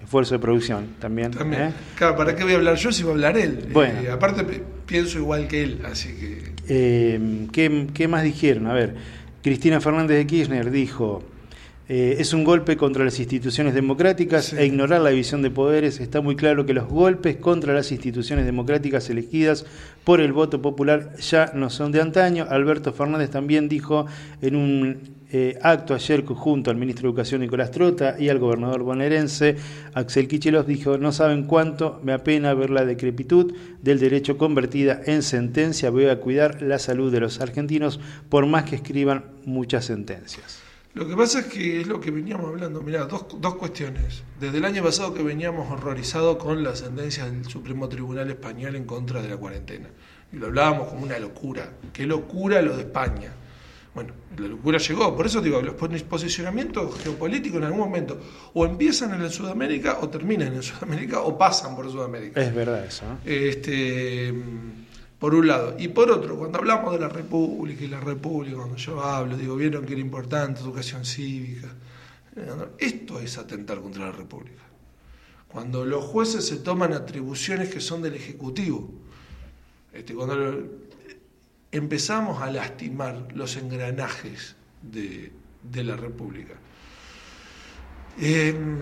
esfuerzo 0.04 0.36
de 0.36 0.40
producción 0.40 0.88
también. 1.00 1.32
También. 1.32 1.62
¿eh? 1.64 1.72
Claro, 1.96 2.16
¿para 2.16 2.36
qué 2.36 2.44
voy 2.44 2.54
a 2.54 2.58
hablar 2.58 2.76
yo 2.76 2.92
si 2.92 3.04
va 3.04 3.10
a 3.10 3.14
hablar 3.14 3.38
él? 3.38 3.68
Bueno. 3.74 4.02
Eh, 4.02 4.12
aparte, 4.12 4.44
pi- 4.44 4.62
pienso 4.86 5.18
igual 5.18 5.48
que 5.48 5.64
él, 5.64 5.82
así 5.86 6.10
que. 6.10 6.54
Eh, 6.68 7.48
¿qué, 7.52 7.88
qué 7.94 8.08
más 8.08 8.24
dijeron? 8.24 8.68
A 8.68 8.74
ver, 8.74 8.96
Cristina 9.44 9.80
Fernández 9.82 10.18
de 10.18 10.26
Kirchner 10.28 10.70
dijo, 10.72 11.24
eh, 11.88 12.18
es 12.20 12.34
un 12.34 12.44
golpe 12.44 12.78
contra 12.78 13.06
las 13.06 13.20
instituciones 13.20 13.74
democráticas 13.76 14.46
Sí. 14.46 14.56
e 14.58 14.66
ignorar 14.66 15.02
la 15.02 15.12
división 15.12 15.42
de 15.44 15.52
poderes. 15.52 16.00
Está 16.00 16.22
muy 16.22 16.36
claro 16.36 16.66
que 16.66 16.74
los 16.74 16.88
golpes 16.88 17.38
contra 17.38 17.74
las 17.74 17.92
instituciones 17.92 18.46
democráticas 18.46 19.10
elegidas 19.10 19.66
por 20.04 20.20
el 20.20 20.34
voto 20.34 20.62
popular 20.62 21.16
ya 21.18 21.52
no 21.54 21.70
son 21.70 21.92
de 21.92 22.02
antaño. 22.02 22.48
Alberto 22.50 22.92
Fernández 22.92 23.30
también 23.30 23.70
dijo 23.70 24.08
en 24.42 24.56
un 24.56 25.16
eh, 25.32 25.60
acto 25.62 25.94
ayer 25.94 26.24
junto 26.26 26.72
al 26.72 26.78
ministro 26.78 27.04
de 27.04 27.10
Educación 27.10 27.42
Nicolás 27.42 27.70
Trota 27.72 28.16
y 28.18 28.30
al 28.30 28.40
gobernador 28.40 28.84
bonaerense 28.84 29.58
Axel 29.94 30.28
Kicillof 30.28 30.66
dijo, 30.66 30.98
no 30.98 31.12
saben 31.12 31.44
cuánto 31.46 32.00
me 32.04 32.14
apena 32.14 32.54
ver 32.54 32.70
la 32.70 32.86
decrepitud 32.86 33.54
del 33.82 34.00
derecho 34.00 34.38
convertida 34.38 35.02
en 35.06 35.24
sentencia, 35.24 35.90
voy 35.90 36.06
a 36.06 36.20
cuidar 36.20 36.62
la 36.62 36.80
salud 36.80 37.12
de 37.12 37.20
los 37.20 37.42
argentinos 37.42 38.00
por 38.30 38.46
más 38.46 38.64
que 38.64 38.76
escriban 38.76 39.26
muchas 39.46 39.86
sentencias. 39.86 40.65
Lo 40.96 41.06
que 41.06 41.16
pasa 41.18 41.42
es 41.42 41.48
que 41.48 41.82
es 41.82 41.88
lo 41.88 42.00
que 42.00 42.10
veníamos 42.10 42.48
hablando. 42.48 42.82
Mirá, 42.82 43.04
dos, 43.04 43.26
dos 43.42 43.56
cuestiones. 43.56 44.24
Desde 44.40 44.60
el 44.60 44.66
año 44.66 44.82
pasado 44.82 45.14
que 45.14 45.22
veníamos 45.22 45.70
horrorizados 45.70 46.38
con 46.38 46.64
la 46.64 46.74
sentencia 46.74 47.26
del 47.26 47.44
Supremo 47.44 47.90
Tribunal 47.90 48.30
Español 48.30 48.78
en 48.78 48.86
contra 48.86 49.22
de 49.22 49.28
la 49.28 49.36
cuarentena. 49.36 49.90
Y 50.32 50.38
lo 50.38 50.48
hablábamos 50.48 50.88
como 50.88 51.04
una 51.04 51.20
locura. 51.20 51.70
Qué 51.92 52.06
locura 52.06 52.62
lo 52.62 52.78
de 52.78 52.84
España. 52.84 53.34
Bueno, 53.94 54.14
la 54.38 54.48
locura 54.48 54.78
llegó. 54.78 55.14
Por 55.18 55.26
eso 55.26 55.42
digo, 55.42 55.62
los 55.62 55.76
posicionamientos 55.76 56.98
geopolíticos 57.04 57.58
en 57.58 57.66
algún 57.66 57.80
momento 57.82 58.18
o 58.54 58.66
empiezan 58.66 59.22
en 59.22 59.30
Sudamérica 59.30 60.00
o 60.00 60.08
terminan 60.08 60.54
en 60.54 60.64
Sudamérica 60.64 61.20
o 61.20 61.38
pasan 61.38 61.76
por 61.76 61.92
Sudamérica. 61.92 62.42
Es 62.42 62.56
verdad 62.56 62.86
eso. 62.86 63.04
Este, 63.26 64.34
por 65.20 65.34
un 65.36 65.48
lado. 65.48 65.76
Y 65.80 65.88
por 65.90 66.12
otro, 66.12 66.38
cuando 66.38 66.60
hablamos 66.60 66.94
de 66.94 67.00
la 67.00 67.10
República 67.10 67.84
y 67.84 67.88
la 67.88 68.00
República, 68.00 68.58
cuando 68.58 68.76
yo 68.76 69.02
hablo, 69.02 69.38
digo, 69.38 69.56
vieron 69.56 69.86
que 69.86 69.94
era 69.94 70.02
importante 70.02 70.62
educación 70.62 71.06
cívica. 71.06 71.70
Esto 72.78 73.20
es 73.20 73.38
atentar 73.38 73.80
contra 73.80 74.08
la 74.08 74.12
República. 74.12 74.64
Cuando 75.48 75.86
los 75.86 76.04
jueces 76.04 76.46
se 76.46 76.58
toman 76.58 76.92
atribuciones 76.94 77.70
que 77.70 77.80
son 77.80 78.02
del 78.02 78.16
Ejecutivo. 78.16 78.92
Este, 79.94 80.14
cuando 80.14 80.36
empezamos 81.72 82.42
a 82.42 82.52
lastimar 82.52 83.30
los 83.34 83.56
engranajes 83.56 84.56
de, 84.82 85.32
la 85.84 85.96
República. 85.96 86.54
Em, 88.20 88.78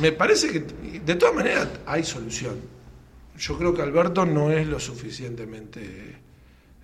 me 0.00 0.12
parece 0.12 0.50
que 0.50 0.60
de 1.00 1.14
todas 1.14 1.34
maneras 1.34 1.68
hay 1.86 2.04
solución. 2.04 2.60
Yo 3.38 3.58
creo 3.58 3.74
que 3.74 3.82
Alberto 3.82 4.26
no 4.26 4.50
es 4.50 4.66
lo 4.66 4.78
suficientemente 4.78 6.16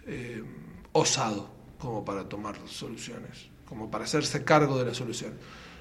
em, 0.07 0.45
osado 0.93 1.51
como 1.79 2.05
para 2.05 2.29
tomar 2.29 2.57
soluciones, 2.67 3.49
como 3.67 3.91
para 3.91 4.05
hacerse 4.05 4.45
cargo 4.45 4.79
de 4.79 4.87
la 4.87 4.95
solución. 4.95 5.35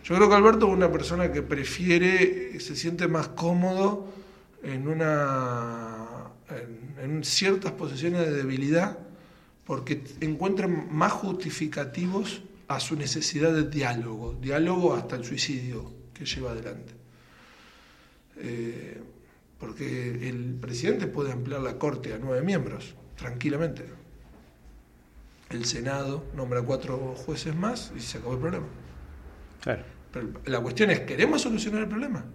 Yo 0.04 0.16
creo 0.16 0.30
que 0.30 0.36
Alberto 0.36 0.68
es 0.68 0.74
una 0.74 0.92
persona 0.92 1.32
que 1.32 1.42
prefiere, 1.42 2.60
se 2.60 2.76
siente 2.76 3.08
más 3.08 3.30
cómodo 3.30 4.08
en 4.64 4.88
una 4.88 6.08
en 7.02 7.24
ciertas 7.24 7.74
posiciones 7.74 8.22
de 8.22 8.32
debilidad 8.32 8.98
porque 9.66 10.02
encuentran 10.22 10.88
más 10.96 11.12
justificativos 11.12 12.42
a 12.68 12.80
su 12.80 12.96
necesidad 12.96 13.54
de 13.54 13.70
diálogo, 13.70 14.38
diálogo 14.40 14.96
hasta 14.96 15.18
el 15.18 15.26
suicidio 15.26 15.92
que 16.14 16.26
lleva 16.26 16.52
adelante. 16.52 16.94
Eh, 18.38 19.02
porque 19.60 20.30
el 20.30 20.56
presidente 20.60 21.08
puede 21.08 21.32
ampliar 21.32 21.62
la 21.62 21.78
corte 21.78 22.14
a 22.14 22.18
nueve 22.20 22.42
miembros, 22.42 22.96
tranquilamente. 23.16 23.86
El 25.50 25.66
Senado 25.66 26.26
nombra 26.36 26.62
cuatro 26.62 27.16
jueces 27.16 27.56
más 27.56 27.92
y 27.96 28.02
se 28.02 28.18
acabó 28.18 28.34
el 28.34 28.40
problema. 28.40 28.66
Claro. 29.62 29.84
Pero 30.12 30.30
la 30.46 30.60
cuestión 30.60 30.90
es, 30.92 31.02
¿queremos 31.02 31.42
solucionar 31.42 31.84
el 31.84 31.88
problema? 31.88 32.26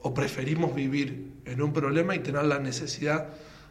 ¿O 0.00 0.14
preferimos 0.14 0.74
vivir 0.74 1.32
en 1.44 1.62
un 1.62 1.72
problema 1.72 2.14
y 2.14 2.20
tener 2.20 2.44
la 2.44 2.58
necesidad 2.58 3.28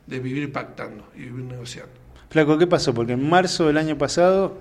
de 0.07 0.19
vivir 0.19 0.51
pactando 0.51 1.09
y 1.15 1.21
vivir 1.21 1.45
negociando? 1.45 1.93
Flaco, 2.29 2.57
¿qué 2.57 2.67
pasó? 2.67 2.93
Porque 2.93 3.13
en 3.13 3.27
marzo 3.27 3.67
del 3.67 3.77
año 3.77 3.97
pasado 3.97 4.57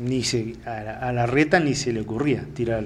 ni 0.00 0.24
se, 0.24 0.56
a, 0.64 1.12
la, 1.12 1.26
reta 1.26 1.60
ni 1.60 1.74
se 1.74 1.92
le 1.92 2.00
ocurría 2.00 2.46
tirar 2.54 2.84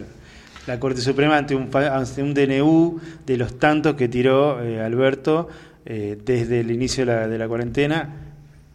la 0.66 0.80
Corte 0.80 1.00
Suprema 1.00 1.36
ante 1.36 1.54
un, 1.54 1.70
ante 1.74 2.22
un 2.22 2.34
DNU 2.34 3.00
de 3.24 3.36
los 3.36 3.58
tantos 3.58 3.94
que 3.94 4.08
tiró 4.08 4.62
eh, 4.62 4.80
Alberto 4.80 5.48
eh, 5.84 6.18
desde 6.24 6.60
el 6.60 6.70
inicio 6.70 7.06
de 7.06 7.38
la, 7.38 7.48
cuarentena, 7.48 8.08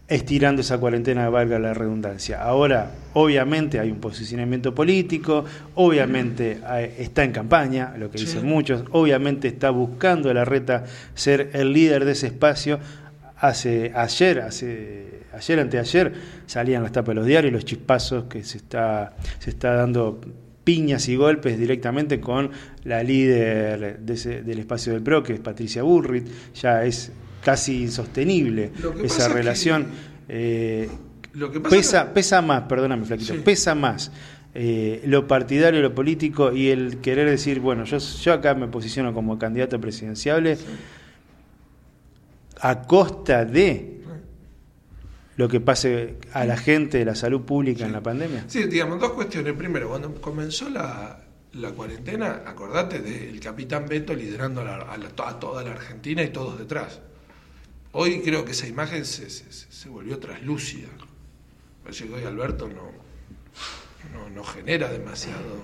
estirando 0.07 0.61
esa 0.61 0.77
cuarentena, 0.77 1.29
valga 1.29 1.59
la 1.59 1.73
redundancia. 1.73 2.41
Ahora, 2.41 2.91
obviamente 3.13 3.79
hay 3.79 3.91
un 3.91 3.99
posicionamiento 3.99 4.73
político, 4.73 5.43
obviamente 5.75 6.59
está 6.97 7.25
en 7.25 7.33
campaña, 7.33 7.93
lo 7.97 8.09
que 8.09 8.17
dicen 8.17 8.45
muchos, 8.45 8.85
obviamente 8.91 9.49
está 9.49 9.71
buscando 9.71 10.29
a 10.29 10.33
la 10.33 10.45
reta 10.45 10.85
ser 11.13 11.49
el 11.53 11.73
líder 11.73 12.05
de 12.05 12.13
ese 12.13 12.27
espacio. 12.27 12.79
Hace, 13.37 13.91
ayer, 13.95 14.39
hace 14.41 15.21
ayer, 15.33 15.59
anteayer, 15.59 16.13
salían 16.45 16.83
las 16.83 16.91
tapas 16.91 17.09
de 17.09 17.15
los 17.15 17.25
diarios, 17.25 17.51
los 17.51 17.65
chispazos 17.65 18.25
que 18.25 18.43
se 18.43 18.57
está, 18.57 19.13
se 19.39 19.49
está 19.49 19.73
dando 19.73 20.21
piñas 20.63 21.07
y 21.07 21.15
golpes 21.15 21.57
directamente 21.57 22.19
con 22.19 22.51
la 22.83 23.03
líder 23.03 23.99
del 23.99 24.59
espacio 24.59 24.93
del 24.93 25.01
PRO, 25.01 25.23
que 25.23 25.33
es 25.33 25.39
Patricia 25.39 25.83
Burrit, 25.83 26.27
ya 26.53 26.83
es 26.83 27.11
casi 27.43 27.83
insostenible 27.83 28.71
esa 29.03 29.27
relación. 29.27 29.87
Eh, 30.29 30.89
pesa, 31.69 32.13
pesa 32.13 32.41
más, 32.41 32.63
perdóname, 32.63 33.05
Flaquito, 33.05 33.35
pesa 33.43 33.75
más 33.75 34.11
eh, 34.53 35.01
lo 35.05 35.27
partidario, 35.27 35.81
lo 35.81 35.95
político 35.95 36.51
y 36.51 36.69
el 36.69 36.97
querer 36.97 37.29
decir, 37.29 37.59
bueno, 37.61 37.85
yo, 37.85 37.97
yo 37.97 38.33
acá 38.33 38.53
me 38.53 38.67
posiciono 38.67 39.13
como 39.13 39.39
candidato 39.39 39.79
presidenciable 39.79 40.57
a 42.59 42.81
costa 42.81 43.45
de 43.45 44.00
lo 45.41 45.49
que 45.49 45.59
pase 45.59 46.17
a 46.33 46.45
la 46.45 46.55
gente 46.55 46.99
de 46.99 47.05
la 47.05 47.15
salud 47.15 47.41
pública 47.41 47.83
en 47.83 47.91
la 47.91 48.01
pandemia? 48.01 48.45
Sí, 48.47 48.65
digamos, 48.65 48.99
dos 48.99 49.13
cuestiones. 49.13 49.53
Primero, 49.53 49.89
cuando 49.89 50.13
comenzó 50.21 50.69
la, 50.69 51.19
cuarentena, 51.75 52.43
acordate 52.45 53.01
del 53.01 53.39
capitán 53.39 53.87
Beto 53.89 54.13
liderando 54.13 54.61
a, 54.61 55.39
toda 55.39 55.63
la 55.63 55.71
Argentina 55.71 56.21
y 56.21 56.29
todos 56.29 56.59
detrás. 56.59 56.99
Hoy 57.93 58.21
creo 58.21 58.45
que 58.45 58.51
esa 58.51 58.67
imagen 58.67 59.03
se, 59.03 59.31
se, 59.31 59.89
volvió 59.89 60.19
traslúcida. 60.19 60.89
Parece 61.81 62.07
que 62.07 62.13
hoy 62.13 62.23
Alberto 62.23 62.69
no, 62.69 62.91
no, 64.13 64.29
no 64.29 64.43
genera 64.43 64.91
demasiado, 64.91 65.57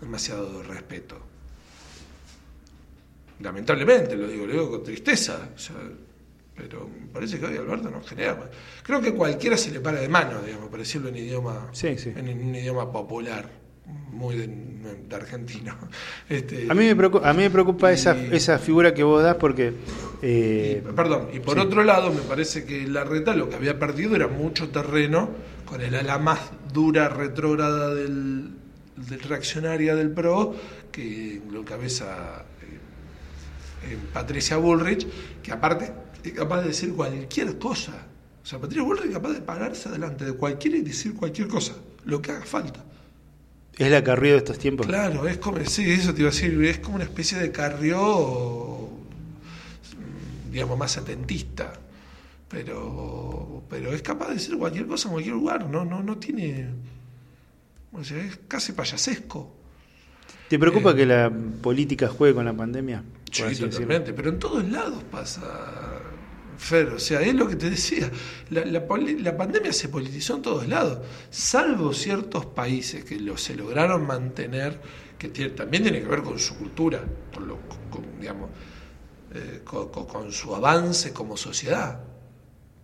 demasiado 0.00 0.62
respeto. 0.62 1.18
Lamentablemente, 3.40 4.14
lo 4.14 4.28
digo, 4.28 4.46
lo 4.46 4.52
digo 4.52 4.70
con 4.70 4.84
tristeza. 4.84 5.50
O 5.56 5.58
sea, 5.58 5.74
pero 6.60 6.88
me 6.88 7.06
parece 7.06 7.38
que 7.38 7.46
hoy 7.46 7.56
Alberto 7.56 7.90
no 7.90 8.02
genera. 8.02 8.50
Creo 8.82 9.00
que 9.00 9.14
cualquiera 9.14 9.56
se 9.56 9.70
le 9.70 9.80
para 9.80 10.00
de 10.00 10.08
mano, 10.08 10.42
digamos, 10.42 10.68
para 10.68 10.82
decirlo 10.82 11.08
en 11.08 11.16
idioma, 11.16 11.70
En, 11.82 12.48
un 12.48 12.54
idioma 12.54 12.90
popular, 12.90 13.48
muy 14.10 14.36
de, 14.36 15.14
argentino. 15.14 15.74
Este, 16.28 16.66
a, 16.70 16.74
mí 16.74 16.84
me 16.84 16.94
preocupa, 16.94 17.28
a 17.28 17.32
mí 17.32 17.42
me 17.42 17.50
preocupa 17.50 17.90
esa, 17.92 18.16
esa 18.16 18.58
figura 18.58 18.94
que 18.94 19.02
vos 19.02 19.22
das 19.22 19.36
porque. 19.36 19.72
Eh, 20.22 20.82
perdón, 20.94 21.28
y 21.32 21.40
por 21.40 21.58
otro 21.58 21.82
lado, 21.82 22.12
me 22.12 22.20
parece 22.20 22.64
que 22.64 22.86
la 22.86 23.04
reta 23.04 23.34
lo 23.34 23.48
que 23.48 23.56
había 23.56 23.78
perdido 23.78 24.14
era 24.14 24.28
mucho 24.28 24.68
terreno 24.68 25.30
con 25.64 25.80
el 25.80 25.94
ala 25.94 26.18
más 26.18 26.40
dura, 26.72 27.08
retrógrada 27.08 27.94
del, 27.94 28.50
del 28.96 29.20
reaccionaria 29.20 29.94
del 29.94 30.10
PRO, 30.10 30.54
que 30.92 31.40
lo 31.50 31.64
cabeza 31.64 32.44
eh, 33.82 33.96
Patricia 34.12 34.58
Bullrich, 34.58 35.06
que 35.42 35.52
aparte 35.52 35.90
es 36.22 36.32
capaz 36.32 36.62
de 36.62 36.68
decir 36.68 36.92
cualquier 36.92 37.58
cosa. 37.58 38.06
O 38.42 38.46
sea, 38.46 38.58
Patricia 38.58 38.82
Bullrich 38.82 39.06
es 39.06 39.12
capaz 39.12 39.32
de 39.32 39.40
pararse 39.40 39.88
adelante 39.88 40.24
de 40.24 40.32
cualquiera 40.32 40.76
y 40.76 40.82
decir 40.82 41.14
cualquier 41.14 41.48
cosa, 41.48 41.74
lo 42.04 42.20
que 42.20 42.32
haga 42.32 42.44
falta. 42.44 42.84
¿Es 43.76 43.90
la 43.90 44.04
Carrió 44.04 44.32
de 44.32 44.38
estos 44.38 44.58
tiempos? 44.58 44.86
Claro, 44.86 45.26
es 45.26 45.38
como, 45.38 45.64
sí, 45.64 45.90
eso 45.90 46.12
te 46.12 46.20
iba 46.20 46.30
a 46.30 46.32
decir, 46.32 46.62
es 46.64 46.78
como 46.78 46.96
una 46.96 47.04
especie 47.04 47.38
de 47.38 47.50
Carrió, 47.50 48.88
digamos, 50.50 50.78
más 50.78 50.96
atentista. 50.96 51.72
Pero, 52.48 53.62
pero 53.70 53.92
es 53.92 54.02
capaz 54.02 54.28
de 54.28 54.34
decir 54.34 54.58
cualquier 54.58 54.86
cosa 54.86 55.08
en 55.08 55.12
cualquier 55.12 55.34
lugar, 55.36 55.66
no, 55.66 55.84
no, 55.84 56.02
no 56.02 56.18
tiene. 56.18 56.68
O 57.92 58.02
sea, 58.02 58.22
es 58.22 58.40
casi 58.48 58.72
payasesco. 58.72 59.54
¿Te 60.48 60.58
preocupa 60.58 60.90
eh, 60.90 60.96
que 60.96 61.06
la 61.06 61.32
política 61.62 62.08
juegue 62.08 62.34
con 62.34 62.44
la 62.44 62.52
pandemia? 62.52 63.04
Sí, 63.30 63.54
totalmente, 63.54 64.12
pero 64.12 64.30
en 64.30 64.38
todos 64.40 64.68
lados 64.68 65.04
pasa, 65.04 65.99
Fer, 66.60 66.88
o 66.88 66.98
sea, 66.98 67.22
es 67.22 67.34
lo 67.34 67.48
que 67.48 67.56
te 67.56 67.70
decía, 67.70 68.10
la, 68.50 68.86
pandemia 68.86 69.72
se 69.72 69.88
politizó 69.88 70.36
en 70.36 70.42
todos 70.42 70.68
lados, 70.68 70.98
salvo 71.30 71.94
ciertos 71.94 72.44
países 72.44 73.02
que 73.02 73.18
lo, 73.18 73.38
se 73.38 73.54
lograron 73.54 74.06
mantener, 74.06 74.78
que 75.18 75.28
también 75.28 75.84
tiene 75.84 76.00
que 76.00 76.06
ver 76.06 76.22
con 76.22 76.38
su 76.38 76.56
cultura, 76.58 77.02
con, 77.34 77.48
lo, 77.48 77.58
digamos, 78.20 78.50
eh, 79.32 79.62
con 79.64 80.30
su 80.30 80.54
avance 80.54 81.14
como 81.14 81.34
sociedad. 81.36 81.98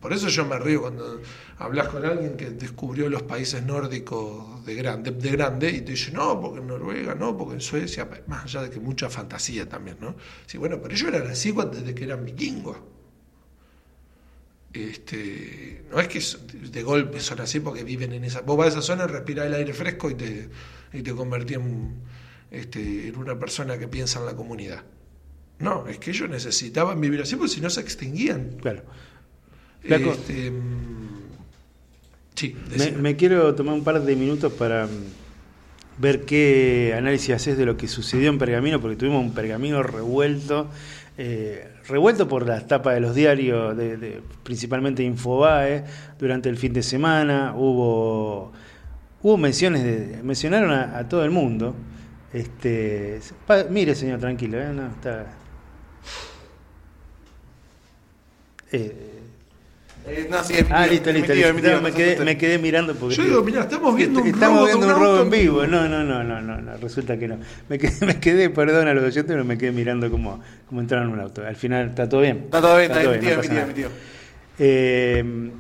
Por 0.00 0.12
eso 0.12 0.28
yo 0.28 0.47
me 0.47 0.59
río 0.59 0.83
cuando 0.83 1.21
hablas 1.59 1.88
con 1.88 2.04
alguien 2.04 2.37
que 2.37 2.50
descubrió 2.50 3.11
los 3.11 3.25
países 3.25 3.62
nórdicos 3.62 4.64
de 4.64 4.75
grande, 4.75 5.11
de 5.11 5.30
grande 5.30 5.71
y 5.71 5.83
te 5.83 5.92
dice, 5.92 6.12
no, 6.12 6.40
porque 6.40 6.61
en 6.61 6.66
Noruega, 6.66 7.14
no, 7.14 7.37
porque 7.37 7.54
en 7.54 7.61
Suecia, 7.61 8.09
más 8.26 8.45
allá 8.45 8.62
de 8.62 8.71
que 8.71 8.80
mucha 8.80 9.11
fantasía 9.11 9.68
también, 9.68 9.99
¿no? 10.00 10.16
Sí, 10.47 10.56
bueno, 10.56 10.80
pero 10.80 10.95
ellos 10.95 11.09
eran 11.09 11.30
así 11.30 11.52
desde 11.52 11.95
que 11.95 12.04
eran 12.04 12.25
vikingos. 12.25 12.76
Este, 14.85 15.85
no 15.90 16.00
es 16.00 16.09
que 16.09 16.21
de 16.68 16.83
golpe 16.83 17.21
son 17.21 17.40
así 17.40 17.61
porque 17.61 17.83
viven 17.83 18.12
en 18.12 18.25
esa... 18.25 18.42
Vos 18.42 18.56
vas 18.56 18.66
a 18.66 18.71
esa 18.71 18.83
zona, 18.83 19.06
respiras 19.06 19.47
el 19.47 19.54
aire 19.54 19.73
fresco 19.73 20.11
y 20.11 20.14
te, 20.14 20.49
y 20.92 21.02
te 21.02 21.14
convertís 21.14 21.56
en, 21.56 21.95
este, 22.50 23.09
en 23.09 23.16
una 23.16 23.38
persona 23.38 23.78
que 23.78 23.88
piensa 23.88 24.21
en 24.21 24.26
la 24.26 24.37
comunidad. 24.37 24.83
No, 25.59 25.87
es 25.88 25.99
que 25.99 26.11
ellos 26.11 26.28
necesitaban 26.28 27.00
vivir 27.00 27.23
así 27.23 27.37
porque 27.37 27.54
si 27.54 27.61
no 27.61 27.71
se 27.71 27.80
extinguían. 27.80 28.59
Claro. 28.61 28.83
Este, 29.83 30.52
sí, 32.35 32.56
me, 33.00 33.16
quiero 33.16 33.54
tomar 33.54 33.75
un 33.75 33.85
par 33.85 34.02
de 34.02 34.16
minutos 34.16 34.52
para 34.52 34.88
ver 35.99 36.26
qué 36.26 36.92
análisis 36.97 37.35
haces 37.35 37.56
de 37.56 37.64
lo 37.64 37.76
que 37.76 37.88
sucedió 37.88 38.28
en 38.28 38.38
Pergamino, 38.38 38.80
porque 38.80 38.97
tuvimos 38.97 39.25
un 39.25 39.33
Pergamino 39.33 39.83
revuelto 39.83 40.68
eh, 41.18 41.73
revuelto 41.88 42.28
por 42.28 42.46
las 42.46 42.66
tapas 42.66 42.94
de 42.94 43.00
los 43.00 43.14
diarios, 43.14 43.75
principalmente 44.42 45.02
Infobae, 45.02 45.85
durante 46.18 46.49
el 46.49 46.56
fin 46.56 46.73
de 46.73 46.82
semana. 46.82 47.54
Hubo, 47.56 48.52
hubo 49.23 49.37
menciones, 49.37 49.82
de, 49.82 50.23
mencionaron 50.23 50.70
a, 50.73 51.08
todo 51.08 51.25
el 51.25 51.30
mundo. 51.30 51.75
Este, 52.32 53.20
mire, 53.70 53.94
señor, 53.94 54.20
tranquilo, 54.20 54.61
¿eh? 54.61 54.73
No, 54.73 54.88
está. 54.88 55.26
Eh, 58.73 59.15
Eh, 60.08 60.28
no, 60.30 60.44
sí, 60.44 60.54
es 60.54 60.64
mi 60.68 60.70
ah, 60.72 60.84
tío, 60.84 60.92
listo, 60.92 61.10
es 61.10 61.14
mi 61.14 61.20
listo. 61.20 61.34
tío, 61.34 61.34
listo. 61.34 61.48
es 61.48 61.54
mi 61.54 61.62
tío, 61.62 61.76
No, 61.76 61.82
me, 61.82 61.92
quedé, 61.92 62.16
se 62.16 62.25
me 62.25 62.38
quedé 62.38 62.58
mirando 62.58 62.94
porque. 62.94 63.16
Yo 63.16 63.25
digo, 63.25 63.42
mirá, 63.42 63.62
estamos 63.62 63.96
viendo 63.96 64.20
un 64.20 64.26
Estamos 64.28 64.58
robo, 64.58 64.66
viendo 64.66 64.86
un 64.86 64.92
un 64.92 64.98
robo 65.00 65.22
en 65.22 65.30
vivo. 65.30 65.66
No, 65.66 65.88
no, 65.88 66.04
no, 66.04 66.22
no, 66.22 66.40
no, 66.40 66.60
no, 66.60 66.76
resulta 66.76 67.18
que 67.18 67.26
no. 67.26 67.38
Me 67.68 67.78
quedé, 67.78 67.92
me 68.06 68.20
quedé 68.20 68.50
perdón 68.50 68.86
a 68.86 68.94
los 68.94 69.02
oyentes, 69.02 69.25
pero 69.26 69.44
me 69.44 69.58
quedé 69.58 69.72
mirando 69.72 70.10
cómo, 70.10 70.40
cómo 70.68 70.80
entraron 70.80 71.08
en 71.08 71.14
un 71.14 71.20
auto. 71.20 71.44
Al 71.44 71.56
final 71.56 71.88
está 71.88 72.08
todo 72.08 72.20
bien. 72.20 72.42
Está 72.44 72.60
todo 72.60 72.76
bien, 72.76 72.90
está 72.90 73.00
bien, 73.00 73.10
mi 73.10 73.16
no 73.16 73.22
tío, 73.22 73.42
mi 73.42 73.48
tío, 73.48 73.66
mi 73.66 73.75
tío. 73.75 73.88
Eh, 74.58 75.50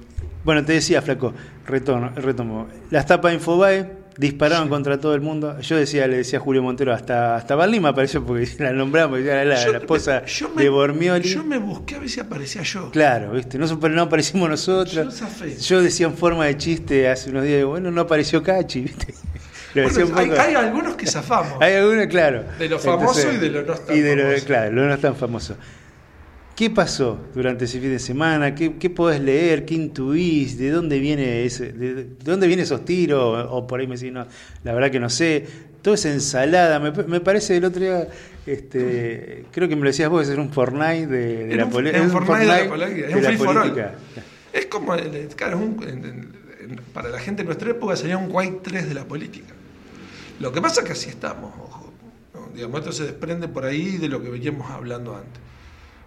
bueno, 0.44 0.64
te 0.64 0.74
decía, 0.74 1.02
Flaco, 1.02 1.34
retorno, 1.66 2.12
retomo. 2.14 2.68
Las 2.90 3.04
tapas 3.04 3.32
de 3.32 3.34
Infobae 3.34 4.05
dispararon 4.18 4.68
contra 4.68 4.98
todo 5.00 5.14
el 5.14 5.20
mundo. 5.20 5.60
Yo 5.60 5.76
decía, 5.76 6.06
le 6.06 6.18
decía 6.18 6.38
a 6.38 6.42
Julio 6.42 6.62
Montero, 6.62 6.92
hasta, 6.92 7.36
hasta 7.36 7.54
Berlín 7.56 7.82
me 7.82 7.88
apareció 7.88 8.24
porque 8.24 8.48
la 8.58 8.72
nombramos, 8.72 9.18
era 9.20 9.44
la, 9.44 9.62
Yo- 9.64 9.72
la 9.72 9.78
esposa 9.78 10.24
yo 10.24 10.48
me- 10.50 10.62
de 10.62 10.68
Bormioli. 10.68 11.28
Yo 11.28 11.44
me 11.44 11.58
busqué 11.58 11.96
a 11.96 11.98
ver 11.98 12.08
si 12.08 12.20
aparecía 12.20 12.62
yo. 12.62 12.90
Claro, 12.90 13.32
¿viste? 13.32 13.58
No, 13.58 13.66
no 13.66 14.02
aparecimos 14.02 14.48
nosotros. 14.48 14.94
Yo. 14.94 15.46
Yo 15.60 15.82
decía 15.82 16.06
en 16.06 16.14
forma 16.16 16.46
de 16.46 16.56
chiste 16.56 17.08
hace 17.08 17.30
unos 17.30 17.44
días, 17.44 17.64
bueno, 17.64 17.90
no 17.90 18.00
apareció 18.02 18.42
Cachi, 18.42 18.80
¿viste? 18.82 19.14
Lo 19.74 19.90
Bueno, 19.90 20.16
hay, 20.16 20.30
hay 20.30 20.54
algunos 20.54 20.94
que 20.96 21.06
zafamos. 21.06 21.58
Hay 21.60 21.74
algunos, 21.74 22.06
claro. 22.06 22.44
De 22.58 22.66
lo 22.66 22.78
famoso 22.78 23.30
y 23.30 23.36
de 23.36 23.50
lo 23.50 23.62
no 23.62 23.74
tan 23.74 23.94
y 23.94 24.00
de 24.00 24.16
lo- 24.16 24.22
famoso. 24.24 24.46
claro, 24.46 24.72
lo 24.72 24.86
no 24.88 24.98
tan 24.98 25.14
famoso. 25.16 25.56
¿Qué 26.56 26.70
pasó 26.70 27.18
durante 27.34 27.66
ese 27.66 27.78
fin 27.80 27.90
de 27.90 27.98
semana? 27.98 28.54
¿Qué, 28.54 28.76
qué 28.78 28.88
podés 28.88 29.20
leer? 29.20 29.66
¿Qué 29.66 29.74
intuís? 29.74 30.56
¿De 30.58 30.70
dónde 30.70 30.98
viene 30.98 31.44
ese, 31.44 31.70
de, 31.72 31.94
de 31.94 32.06
dónde 32.24 32.46
vienen 32.46 32.64
esos 32.64 32.82
tiros? 32.84 33.46
O, 33.50 33.66
por 33.66 33.78
ahí 33.80 33.86
me 33.86 33.96
decís, 33.96 34.10
no, 34.10 34.26
la 34.64 34.72
verdad 34.72 34.90
que 34.90 34.98
no 34.98 35.10
sé. 35.10 35.44
Toda 35.82 35.94
esa 35.96 36.10
ensalada, 36.10 36.80
me, 36.80 36.90
me 36.90 37.20
parece 37.20 37.58
el 37.58 37.64
otro 37.66 37.80
día, 37.82 38.08
este, 38.46 39.44
creo 39.52 39.68
que 39.68 39.76
me 39.76 39.82
lo 39.82 39.88
decías 39.88 40.08
vos, 40.08 40.26
es 40.28 40.36
un 40.38 40.50
Fortnite 40.50 41.06
de, 41.06 41.56
la 41.56 41.68
poli- 41.68 41.90
es 41.90 42.00
un 42.00 42.10
Fortnite 42.10 42.40
de 42.40 42.46
la 42.46 42.68
política, 42.68 43.06
es 43.08 43.14
un 43.14 43.22
free 43.22 43.36
for 43.36 43.48
all. 43.48 43.54
política. 43.58 43.94
Es 44.52 44.66
como, 44.66 44.94
el- 44.94 45.28
claro, 45.36 45.58
es 45.58 45.62
un- 45.62 46.32
para 46.94 47.10
la 47.10 47.20
gente 47.20 47.42
de 47.42 47.46
nuestra 47.46 47.70
época 47.70 47.94
sería 47.96 48.16
un 48.16 48.28
White 48.32 48.60
3 48.62 48.88
de 48.88 48.94
la 48.94 49.04
política. 49.04 49.52
Lo 50.40 50.50
que 50.52 50.60
pasa 50.62 50.80
es 50.80 50.86
que 50.86 50.92
así 50.92 51.10
estamos, 51.10 51.52
ojo. 51.56 51.92
¿no? 52.34 52.48
Digamos, 52.54 52.80
esto 52.80 52.92
se 52.92 53.04
desprende 53.04 53.46
por 53.46 53.64
ahí 53.66 53.98
de 53.98 54.08
lo 54.08 54.22
que 54.22 54.30
veníamos 54.30 54.68
hablando 54.70 55.14
antes. 55.14 55.40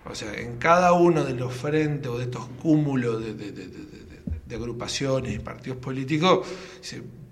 O 0.05 0.15
sea, 0.15 0.33
en 0.33 0.57
cada 0.57 0.93
uno 0.93 1.23
de 1.23 1.33
los 1.33 1.53
frentes 1.53 2.09
o 2.09 2.17
de 2.17 2.25
estos 2.25 2.47
cúmulos 2.61 3.21
de, 3.23 4.55
agrupaciones 4.55 5.35
y 5.35 5.39
partidos 5.39 5.77
políticos, 5.77 6.47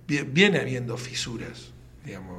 viene 0.08 0.60
habiendo 0.60 0.98
fisuras, 0.98 1.72
digamos. 2.06 2.38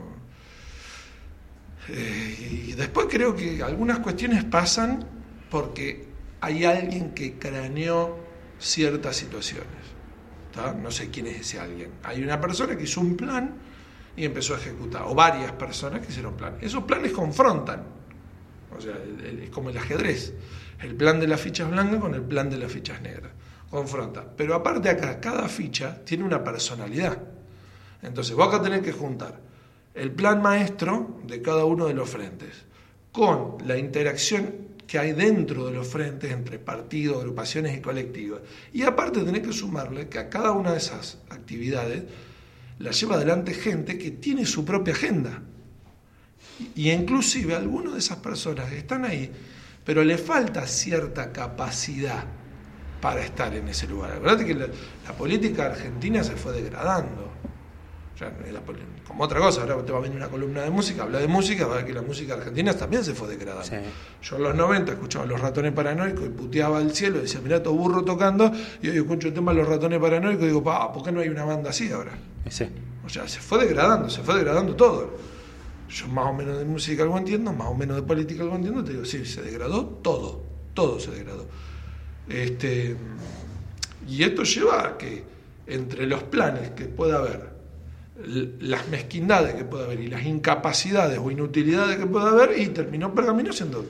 Eh, 1.89 2.67
y 2.69 2.73
después 2.75 3.07
creo 3.11 3.35
que 3.35 3.63
algunas 3.63 3.99
cuestiones 4.01 4.45
pasan 4.45 5.07
porque 5.51 6.07
hay 6.41 6.65
alguien 6.65 7.15
que 7.15 7.39
craneó 7.39 8.19
ciertas 8.59 9.17
situaciones. 9.17 9.99
No 10.83 10.91
sé 10.91 11.11
quién 11.11 11.27
es 11.29 11.41
ese 11.41 11.61
alguien. 11.61 11.93
Hay 12.03 12.23
una 12.23 12.41
persona 12.41 12.77
que 12.77 12.85
hizo 12.85 13.01
un 13.01 13.17
plan 13.17 13.55
y 14.17 14.25
empezó 14.25 14.55
a 14.55 14.59
ejecutar, 14.59 15.05
o 15.07 15.15
varias 15.15 15.53
personas 15.53 16.01
que 16.01 16.11
hicieron 16.11 16.37
plan. 16.37 16.59
Esos 16.61 16.83
planes 16.85 17.13
confrontan. 17.13 17.98
O 18.79 18.81
sea, 18.81 18.95
es 19.43 19.51
como 19.51 19.71
el 19.71 19.77
ajedrez. 19.77 20.35
El 20.81 20.95
plan 20.95 21.21
de 21.21 21.27
las 21.27 21.41
fichas 21.41 21.71
blancas 21.71 22.01
con 22.01 22.15
el 22.15 22.23
plan 22.23 22.49
de 22.49 22.59
las 22.59 22.73
fichas 22.73 23.03
negras. 23.03 23.33
Confronta. 23.69 24.25
Pero 24.37 24.55
aparte 24.55 24.89
acá, 24.89 25.21
cada 25.21 25.49
ficha 25.49 26.03
tiene 26.05 26.25
una 26.25 26.43
personalidad. 26.43 27.19
Entonces, 28.03 28.35
vos 28.35 28.49
acá 28.49 28.63
tenés 28.63 28.83
que 28.83 28.93
juntar 28.93 29.41
el 29.95 30.13
plan 30.13 30.41
maestro 30.41 31.21
de 31.25 31.43
cada 31.43 31.65
uno 31.65 31.87
de 31.87 31.95
los 31.95 32.09
frentes 32.09 32.65
con 33.11 33.57
la 33.67 33.77
interacción 33.77 34.69
que 34.87 34.99
hay 34.99 35.13
dentro 35.13 35.67
de 35.67 35.73
los 35.73 35.87
frentes 35.87 36.31
entre 36.31 36.59
partidos, 36.59 37.19
agrupaciones 37.19 37.77
y 37.77 37.81
colectivos. 37.81 38.41
Y 38.73 38.83
aparte 38.83 39.23
tenés 39.23 39.43
que 39.43 39.53
sumarle 39.53 40.09
que 40.09 40.19
a 40.19 40.31
cada 40.31 40.53
una 40.53 40.73
de 40.73 40.79
esas 40.79 41.19
actividades 41.29 42.05
la 42.79 42.93
lleva 42.93 43.17
adelante 43.17 43.53
gente 43.55 43.99
que 43.99 44.13
tiene 44.13 44.47
su 44.47 44.65
propia 44.65 44.95
agenda. 44.95 45.43
Y 46.75 46.91
inclusive 46.91 47.55
algunas 47.55 47.93
de 47.93 47.99
esas 48.01 48.19
personas 48.19 48.71
están 48.73 49.05
ahí, 49.05 49.31
pero 49.85 50.03
le 50.05 50.19
falta 50.19 50.67
cierta 50.67 51.33
capacidad 51.33 52.25
para 53.01 53.23
estar 53.23 53.55
en 53.55 53.69
ese 53.69 53.87
lugar. 53.87 54.13
Acuérdate 54.13 54.45
que 54.45 54.55
la, 54.55 54.67
la 54.67 55.13
política 55.17 55.67
argentina 55.67 56.23
se 56.25 56.37
fue 56.37 56.53
degradando. 56.53 57.29
La 58.53 58.61
poli- 58.61 58.81
como 59.07 59.23
otra 59.23 59.39
cosa, 59.39 59.61
ahora 59.63 59.77
te 59.85 59.93
va 59.93 59.99
a 59.99 60.01
venir 60.01 60.17
una 60.17 60.27
columna 60.27 60.63
de 60.63 60.71
música, 60.71 61.05
habla 61.05 61.21
de 61.21 61.29
música, 61.29 61.69
va 61.69 61.75
a 61.75 61.77
ver 61.77 61.87
que 61.87 61.93
la 61.93 62.03
música 62.03 62.35
argentina 62.35 62.75
también 62.75 63.05
se 63.05 63.15
fue 63.15 63.29
degradando. 63.29 63.65
Sí. 63.65 63.77
Yo 64.23 64.37
en 64.39 64.43
los 64.43 64.55
90 64.57 64.91
escuchaba 64.93 65.25
a 65.25 65.29
los 65.29 65.41
ratones 65.41 65.73
paranoicos 65.73 66.27
y 66.27 66.29
puteaba 66.31 66.79
al 66.79 66.91
cielo, 66.93 67.19
y 67.19 67.23
decía, 67.23 67.41
mirá, 67.41 67.63
todo 67.63 67.75
burro 67.75 68.03
tocando, 68.05 68.51
y 68.83 68.89
hoy 68.89 68.97
escucho 68.97 69.29
el 69.29 69.35
tema 69.35 69.53
de 69.53 69.59
los 69.59 69.69
ratones 69.69 70.01
paranoicos 70.01 70.43
y 70.43 70.47
digo, 70.49 70.65
pa, 70.65 70.93
¿por 70.93 71.05
qué 71.05 71.13
no 71.13 71.21
hay 71.21 71.29
una 71.29 71.45
banda 71.45 71.71
así 71.71 71.93
ahora? 71.93 72.11
Sí. 72.51 72.69
O 73.07 73.09
sea, 73.09 73.29
se 73.29 73.39
fue 73.39 73.61
degradando, 73.65 74.11
se 74.11 74.21
fue 74.23 74.35
degradando 74.35 74.75
todo. 74.75 75.17
Yo 75.89 76.07
más 76.09 76.27
o 76.27 76.33
menos 76.35 76.59
de 76.59 76.65
música 76.65 77.03
algo 77.03 77.17
entiendo, 77.17 77.53
más 77.53 77.69
o 77.69 77.75
menos 77.75 77.97
de 77.97 78.03
política 78.03 78.43
algo 78.43 78.57
entiendo, 78.57 78.85
te 78.85 78.93
digo, 78.93 79.05
sí, 79.05 79.25
se 79.25 79.43
degradó 79.43 79.85
todo, 80.03 80.43
todo 80.75 81.01
se 81.01 81.11
degradó. 81.11 81.47
Este, 82.29 82.97
y 84.07 84.23
esto 84.23 84.43
lleva 84.43 84.87
a 84.87 84.99
que 84.99 85.25
entre 85.67 86.07
los 86.07 86.23
planes 86.25 86.71
que 86.71 86.85
pueda 86.85 87.19
haber, 87.19 87.51
las 88.61 88.89
mezquindades 88.89 89.55
que 89.55 89.65
pueda 89.65 89.85
haber 89.85 90.01
y 90.01 90.09
las 90.09 90.25
incapacidades 90.25 91.19
o 91.19 91.31
inutilidades 91.31 91.97
que 91.97 92.07
pueda 92.07 92.31
haber, 92.31 92.59
y 92.59 92.67
terminó 92.69 93.15
Pergamino 93.15 93.53
siendo 93.53 93.87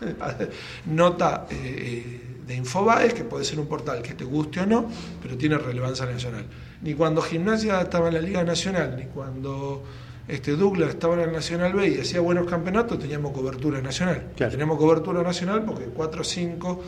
nota 0.86 1.46
eh, 1.50 2.20
de 2.46 2.54
Infobae, 2.54 3.14
que 3.14 3.24
puede 3.24 3.44
ser 3.44 3.60
un 3.60 3.66
portal 3.66 4.02
que 4.02 4.14
te 4.14 4.24
guste 4.24 4.60
o 4.60 4.66
no, 4.66 4.90
pero 5.22 5.36
tiene 5.36 5.56
relevancia 5.56 6.04
nacional. 6.06 6.44
Ni 6.82 6.94
cuando 6.94 7.22
Gimnasia 7.22 7.80
estaba 7.80 8.08
en 8.08 8.14
la 8.14 8.20
Liga 8.20 8.42
Nacional, 8.42 8.96
ni 8.96 9.04
cuando 9.04 9.84
este 10.30 10.54
Douglas 10.54 10.90
estaba 10.90 11.14
en 11.14 11.20
el 11.28 11.32
Nacional 11.32 11.72
B 11.72 11.88
y 11.88 12.00
hacía 12.00 12.20
buenos 12.20 12.48
campeonatos, 12.48 12.98
teníamos 12.98 13.32
cobertura 13.32 13.82
nacional. 13.82 14.32
Claro. 14.36 14.52
Tenemos 14.52 14.78
cobertura 14.78 15.22
nacional 15.22 15.64
porque 15.64 15.86
cuatro 15.86 16.20
o 16.20 16.24
cinco 16.24 16.82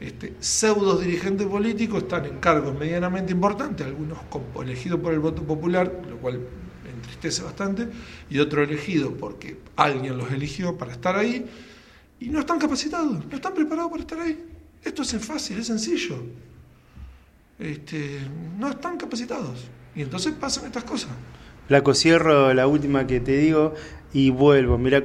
este, 0.00 0.34
pseudos 0.40 1.00
dirigentes 1.00 1.46
políticos 1.46 2.02
están 2.02 2.24
en 2.24 2.38
cargos 2.38 2.76
medianamente 2.76 3.32
importantes, 3.32 3.86
algunos 3.86 4.18
elegidos 4.60 4.98
por 5.00 5.12
el 5.12 5.20
voto 5.20 5.44
popular, 5.44 6.02
lo 6.08 6.16
cual 6.18 6.40
me 6.84 6.90
entristece 6.90 7.42
bastante, 7.42 7.88
y 8.28 8.38
otros 8.40 8.68
elegidos 8.68 9.12
porque 9.18 9.58
alguien 9.76 10.18
los 10.18 10.32
eligió 10.32 10.76
para 10.76 10.92
estar 10.92 11.16
ahí, 11.16 11.46
y 12.18 12.28
no 12.30 12.40
están 12.40 12.58
capacitados, 12.58 13.26
no 13.26 13.36
están 13.36 13.54
preparados 13.54 13.92
para 13.92 14.02
estar 14.02 14.18
ahí. 14.18 14.44
Esto 14.82 15.02
es 15.02 15.24
fácil, 15.24 15.58
es 15.58 15.68
sencillo. 15.68 16.16
Este, 17.58 18.20
no 18.58 18.70
están 18.70 18.96
capacitados. 18.96 19.66
Y 19.94 20.02
entonces 20.02 20.32
pasan 20.34 20.66
estas 20.66 20.84
cosas. 20.84 21.10
Flaco, 21.68 21.94
cierro 21.94 22.54
la 22.54 22.66
última 22.66 23.06
que 23.06 23.20
te 23.20 23.36
digo 23.36 23.74
y 24.14 24.30
vuelvo. 24.30 24.78
Mirá 24.78 25.02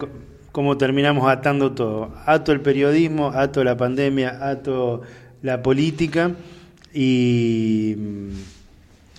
cómo 0.53 0.77
terminamos 0.77 1.29
atando 1.29 1.73
todo. 1.73 2.13
Ato 2.25 2.53
el 2.53 2.61
periodismo, 2.61 3.31
ato 3.35 3.65
la 3.65 3.75
pandemia, 3.75 4.49
ato 4.49 5.01
la 5.41 5.61
política 5.61 6.31
y, 6.93 7.97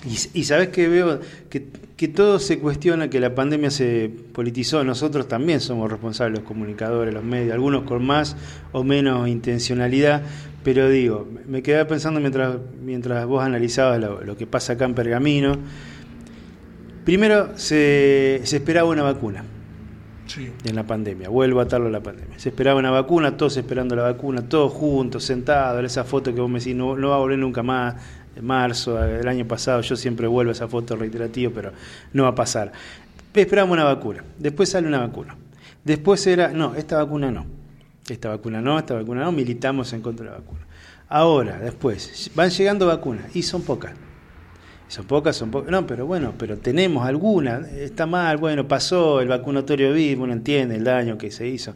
y, 0.06 0.16
y 0.32 0.44
sabes 0.44 0.68
que 0.68 0.88
veo 0.88 1.20
que, 1.50 1.66
que 1.98 2.08
todo 2.08 2.38
se 2.38 2.58
cuestiona, 2.60 3.10
que 3.10 3.20
la 3.20 3.34
pandemia 3.34 3.70
se 3.70 4.10
politizó. 4.32 4.82
Nosotros 4.82 5.28
también 5.28 5.60
somos 5.60 5.90
responsables, 5.90 6.38
los 6.38 6.48
comunicadores, 6.48 7.12
los 7.12 7.24
medios, 7.24 7.52
algunos 7.52 7.82
con 7.82 8.06
más 8.06 8.38
o 8.72 8.84
menos 8.84 9.28
intencionalidad. 9.28 10.22
Pero 10.62 10.88
digo, 10.88 11.28
me 11.46 11.62
quedaba 11.62 11.86
pensando 11.88 12.20
mientras, 12.20 12.56
mientras 12.82 13.26
vos 13.26 13.44
analizabas 13.44 14.00
lo 14.00 14.34
que 14.34 14.46
pasa 14.46 14.72
acá 14.72 14.86
en 14.86 14.94
Pergamino. 14.94 15.58
Primero 17.04 17.56
se, 17.56 18.40
se 18.44 18.56
esperaba 18.56 18.88
una 18.88 19.02
vacuna 19.02 19.44
Sí. 20.26 20.50
en 20.64 20.74
la 20.74 20.84
pandemia, 20.84 21.28
vuelvo 21.28 21.60
a 21.60 21.64
atarlo 21.64 21.88
a 21.88 21.90
la 21.90 22.02
pandemia. 22.02 22.38
Se 22.38 22.48
esperaba 22.48 22.78
una 22.78 22.90
vacuna, 22.90 23.36
todos 23.36 23.56
esperando 23.58 23.94
la 23.94 24.02
vacuna, 24.04 24.48
todos 24.48 24.72
juntos, 24.72 25.22
sentados, 25.24 25.84
esa 25.84 26.04
foto 26.04 26.34
que 26.34 26.40
vos 26.40 26.50
me 26.50 26.58
decís, 26.60 26.74
no, 26.74 26.96
no 26.96 27.10
va 27.10 27.16
a 27.16 27.18
volver 27.18 27.38
nunca 27.38 27.62
más, 27.62 27.96
en 28.34 28.44
marzo, 28.44 29.02
el 29.04 29.28
año 29.28 29.46
pasado, 29.46 29.82
yo 29.82 29.96
siempre 29.96 30.26
vuelvo 30.26 30.50
a 30.50 30.52
esa 30.52 30.66
foto 30.66 30.96
reiterativa, 30.96 31.52
pero 31.54 31.72
no 32.14 32.22
va 32.22 32.30
a 32.30 32.34
pasar. 32.34 32.72
Esperamos 33.34 33.74
una 33.74 33.84
vacuna, 33.84 34.24
después 34.38 34.70
sale 34.70 34.88
una 34.88 34.98
vacuna, 34.98 35.36
después 35.84 36.26
era, 36.26 36.48
no, 36.48 36.74
esta 36.74 36.96
vacuna 36.96 37.30
no, 37.30 37.46
esta 38.08 38.30
vacuna 38.30 38.60
no, 38.62 38.78
esta 38.78 38.94
vacuna 38.94 39.24
no, 39.24 39.32
militamos 39.32 39.92
en 39.92 40.00
contra 40.00 40.24
de 40.24 40.32
la 40.32 40.38
vacuna. 40.38 40.60
Ahora, 41.08 41.58
después, 41.58 42.30
van 42.34 42.48
llegando 42.48 42.86
vacunas, 42.86 43.36
y 43.36 43.42
son 43.42 43.62
pocas. 43.62 43.92
Son 44.88 45.06
pocas, 45.06 45.34
son 45.36 45.50
pocas. 45.50 45.70
No, 45.70 45.86
pero 45.86 46.06
bueno, 46.06 46.34
pero 46.38 46.58
tenemos 46.58 47.06
alguna. 47.06 47.60
Está 47.76 48.06
mal, 48.06 48.36
bueno, 48.36 48.68
pasó 48.68 49.20
el 49.20 49.28
vacunatorio 49.28 49.92
VIP, 49.92 50.20
uno 50.20 50.32
entiende 50.32 50.76
el 50.76 50.84
daño 50.84 51.18
que 51.18 51.30
se 51.30 51.48
hizo. 51.48 51.74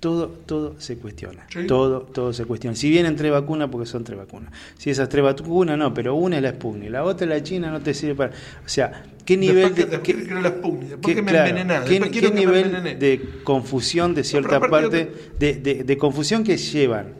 todo, 0.00 0.28
todo 0.28 0.80
se 0.80 0.96
cuestiona. 0.96 1.44
Sí. 1.52 1.66
Todo, 1.66 2.02
todo 2.02 2.32
se 2.32 2.44
cuestiona. 2.44 2.76
Si 2.76 2.88
vienen 2.88 3.16
tres 3.16 3.32
vacunas, 3.32 3.68
porque 3.68 3.84
son 3.84 4.04
tres 4.04 4.16
vacunas. 4.16 4.52
Si 4.76 4.90
esas 4.90 5.08
tres 5.08 5.24
vacunas, 5.24 5.76
no, 5.76 5.92
pero 5.92 6.14
una 6.14 6.36
es 6.36 6.42
la 6.42 6.50
Sputnik, 6.50 6.88
la 6.90 7.02
otra 7.02 7.24
es 7.24 7.30
la 7.30 7.42
China, 7.42 7.70
no 7.72 7.80
te 7.80 7.92
sirve 7.94 8.14
para. 8.14 8.30
O 8.64 8.68
sea, 8.68 9.02
¿qué 9.24 9.36
nivel 9.36 9.74
Después 9.74 9.90
de. 9.90 10.00
qué- 10.00 10.14
que 10.14 10.24
quiero 10.24 10.40
la 10.40 10.50
Sputnik, 10.50 10.88
después 10.90 11.00
qué- 11.06 11.14
que 11.16 11.22
me 11.22 11.32
claro, 11.32 11.48
envenená, 11.48 11.84
qué- 11.84 11.98
me 12.30 12.30
nivel 12.30 12.98
de 13.00 13.28
confusión 13.42 14.14
de 14.14 14.22
cierta 14.22 14.60
parte, 14.60 15.10
de, 15.38 15.54
de- 15.54 15.82
de 15.82 15.96
confusión 15.98 16.44
que 16.44 16.56
llevan 16.58 17.14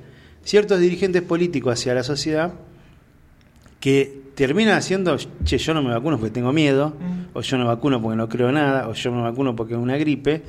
ciertos 0.44 0.78
dirigentes 0.78 1.22
políticos 1.22 1.72
hacia 1.72 1.94
la 1.94 2.04
sociedad 2.04 2.52
que 3.80 4.20
terminan 4.38 4.76
haciendo, 4.78 5.16
che, 5.44 5.58
yo 5.58 5.74
no 5.74 5.82
me 5.82 5.90
vacuno 5.90 6.16
porque 6.16 6.30
tengo 6.32 6.52
miedo, 6.52 6.90
Mm. 6.98 7.36
o 7.36 7.40
yo 7.42 7.58
no 7.58 7.66
vacuno 7.66 8.00
porque 8.00 8.16
no 8.16 8.28
creo 8.28 8.52
nada, 8.52 8.88
o 8.88 8.94
yo 8.94 9.10
me 9.10 9.20
vacuno 9.22 9.56
porque 9.56 9.74
es 9.74 9.80
una 9.80 9.96
gripe. 9.96 10.42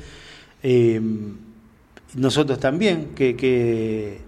Eh, 0.61 1.01
nosotros 2.15 2.59
también, 2.59 3.09
que, 3.15 3.35
que- 3.35 4.19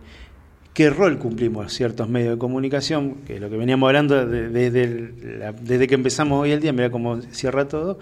qué 0.74 0.90
rol 0.90 1.20
cumplimos 1.20 1.72
ciertos 1.74 2.10
medios 2.10 2.34
de 2.36 2.40
comunicación, 2.40 3.18
que 3.28 3.36
es 3.36 3.42
lo 3.42 3.50
que 3.52 3.58
veníamos 3.58 3.88
hablando 3.88 4.26
de- 4.26 4.50
desde, 4.50 5.38
la- 5.38 5.52
desde 5.54 5.88
que 5.88 5.94
empezamos 5.96 6.42
hoy 6.42 6.52
el 6.52 6.60
día, 6.60 6.74
mira 6.74 6.90
cómo 6.90 7.22
cierra 7.32 7.68
todo. 7.68 8.00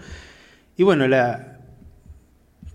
Y 0.77 0.83
bueno, 0.83 1.07
la 1.07 1.57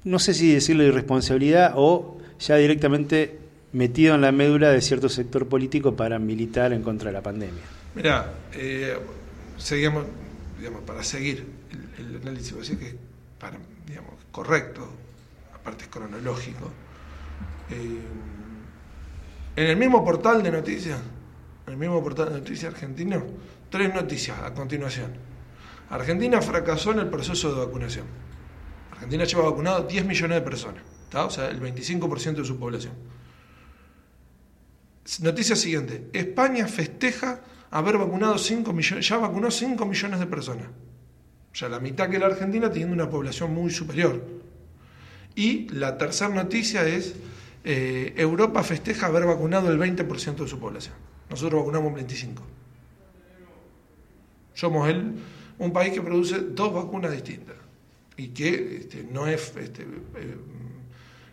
no 0.04 0.18
sé 0.18 0.34
si 0.34 0.52
decirlo 0.52 0.82
irresponsabilidad 0.84 1.72
o 1.76 2.18
ya 2.38 2.56
directamente 2.56 3.38
metido 3.72 4.14
en 4.14 4.20
la 4.20 4.32
médula 4.32 4.68
de 4.70 4.82
cierto 4.82 5.08
sector 5.08 5.48
político 5.48 5.96
para 5.96 6.18
militar 6.18 6.74
en 6.74 6.82
contra 6.82 7.08
de 7.08 7.14
la 7.14 7.22
pandemia. 7.22 7.62
Mirá, 7.94 8.34
eh, 8.52 8.98
seguimos, 9.56 10.04
digamos, 10.58 10.82
para 10.82 11.04
seguir 11.04 11.46
el, 11.98 12.16
análisis, 12.16 12.52
voy 12.52 12.76
que 12.76 12.88
es 12.88 12.94
para, 13.38 13.56
digamos, 13.86 14.14
correcto, 14.32 14.88
aparte 15.54 15.84
es 15.84 15.90
cronológico. 15.90 16.70
Eh, 17.70 18.00
en 19.56 19.66
el 19.66 19.76
mismo 19.76 20.04
portal 20.04 20.42
de 20.42 20.50
noticias, 20.50 20.98
en 21.66 21.72
el 21.72 21.78
mismo 21.78 22.02
portal 22.02 22.32
de 22.32 22.40
noticias 22.40 22.74
argentino, 22.74 23.22
tres 23.70 23.94
noticias 23.94 24.40
a 24.40 24.52
continuación. 24.52 25.12
Argentina 25.90 26.42
fracasó 26.42 26.90
en 26.92 26.98
el 27.00 27.08
proceso 27.08 27.54
de 27.54 27.64
vacunación. 27.64 28.06
Argentina 28.90 29.24
lleva 29.24 29.44
vacunado 29.44 29.84
10 29.84 30.04
millones 30.04 30.38
de 30.38 30.42
personas, 30.42 30.82
¿está? 31.04 31.26
o 31.26 31.30
sea, 31.30 31.48
el 31.48 31.60
25% 31.60 32.34
de 32.34 32.44
su 32.44 32.58
población. 32.58 32.94
Noticia 35.20 35.54
siguiente. 35.54 36.08
España 36.12 36.66
festeja 36.66 37.40
haber 37.74 37.98
vacunado 37.98 38.38
5 38.38 38.72
millones, 38.72 39.08
ya 39.08 39.18
vacunó 39.18 39.50
5 39.50 39.84
millones 39.84 40.20
de 40.20 40.26
personas. 40.26 40.66
O 41.52 41.56
sea, 41.56 41.68
la 41.68 41.80
mitad 41.80 42.08
que 42.08 42.20
la 42.20 42.26
Argentina 42.26 42.70
teniendo 42.70 42.94
una 42.94 43.10
población 43.10 43.52
muy 43.52 43.70
superior. 43.70 44.24
Y 45.34 45.68
la 45.70 45.98
tercera 45.98 46.32
noticia 46.32 46.86
es, 46.86 47.16
eh, 47.64 48.14
Europa 48.16 48.62
festeja 48.62 49.06
haber 49.06 49.26
vacunado 49.26 49.72
el 49.72 49.78
20% 49.78 50.44
de 50.44 50.48
su 50.48 50.60
población. 50.60 50.94
Nosotros 51.28 51.62
vacunamos 51.62 51.98
el 51.98 52.06
25%. 52.06 52.34
Somos 54.54 54.88
el, 54.88 55.14
un 55.58 55.72
país 55.72 55.92
que 55.92 56.00
produce 56.00 56.38
dos 56.38 56.72
vacunas 56.72 57.10
distintas 57.10 57.56
y 58.16 58.28
que 58.28 58.76
este, 58.76 59.02
no, 59.02 59.26
es, 59.26 59.52
este, 59.56 59.82
eh, 59.82 60.36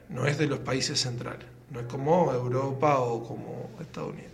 no 0.10 0.26
es 0.26 0.40
de 0.40 0.48
los 0.48 0.58
países 0.58 1.00
centrales, 1.00 1.46
no 1.70 1.82
es 1.82 1.86
como 1.86 2.34
Europa 2.34 3.00
o 3.00 3.24
como 3.24 3.70
Estados 3.80 4.14
Unidos. 4.14 4.32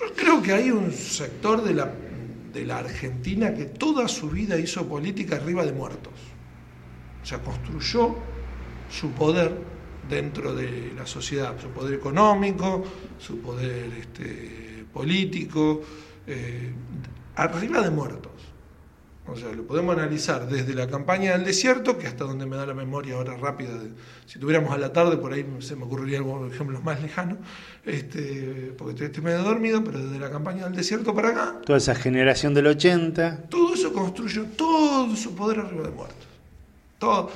Yo 0.00 0.14
creo 0.14 0.42
que 0.42 0.52
hay 0.52 0.70
un 0.70 0.92
sector 0.92 1.62
de 1.62 1.74
la, 1.74 1.92
de 2.52 2.64
la 2.64 2.78
Argentina 2.78 3.52
que 3.52 3.66
toda 3.66 4.08
su 4.08 4.30
vida 4.30 4.58
hizo 4.58 4.86
política 4.88 5.36
arriba 5.36 5.64
de 5.64 5.72
muertos. 5.72 6.14
O 7.22 7.26
sea, 7.26 7.38
construyó 7.40 8.16
su 8.90 9.10
poder 9.10 9.52
dentro 10.08 10.54
de 10.54 10.92
la 10.96 11.06
sociedad, 11.06 11.54
su 11.60 11.68
poder 11.68 11.94
económico, 11.94 12.82
su 13.18 13.40
poder 13.40 13.92
este, 13.98 14.86
político, 14.92 15.82
eh, 16.26 16.72
arriba 17.36 17.82
de 17.82 17.90
muertos. 17.90 18.29
O 19.26 19.36
sea, 19.36 19.52
lo 19.52 19.62
podemos 19.64 19.96
analizar 19.96 20.48
desde 20.48 20.74
la 20.74 20.88
campaña 20.88 21.32
del 21.32 21.44
desierto, 21.44 21.96
que 21.98 22.06
hasta 22.08 22.24
donde 22.24 22.46
me 22.46 22.56
da 22.56 22.66
la 22.66 22.74
memoria 22.74 23.14
ahora 23.14 23.36
rápida, 23.36 23.74
de- 23.78 23.90
si 24.26 24.38
tuviéramos 24.40 24.72
a 24.72 24.78
la 24.78 24.92
tarde, 24.92 25.18
por 25.18 25.32
ahí 25.32 25.46
se 25.60 25.76
me 25.76 25.84
ocurriría 25.84 26.18
algunos 26.18 26.52
ejemplos 26.52 26.82
más 26.82 27.00
lejanos, 27.00 27.38
este, 27.84 28.72
porque 28.76 28.92
estoy, 28.92 29.06
estoy 29.06 29.22
medio 29.24 29.42
dormido, 29.42 29.84
pero 29.84 29.98
desde 30.02 30.18
la 30.18 30.30
campaña 30.30 30.64
del 30.64 30.74
desierto 30.74 31.14
para 31.14 31.28
acá, 31.28 31.60
Toda 31.64 31.78
esa 31.78 31.94
generación 31.94 32.54
del 32.54 32.66
80, 32.68 33.44
todo 33.48 33.74
eso 33.74 33.92
construyó 33.92 34.44
todo 34.56 35.14
su 35.14 35.34
poder 35.34 35.60
arriba 35.60 35.84
de 35.84 35.90
muertos. 35.90 36.26
Todo. 36.98 37.30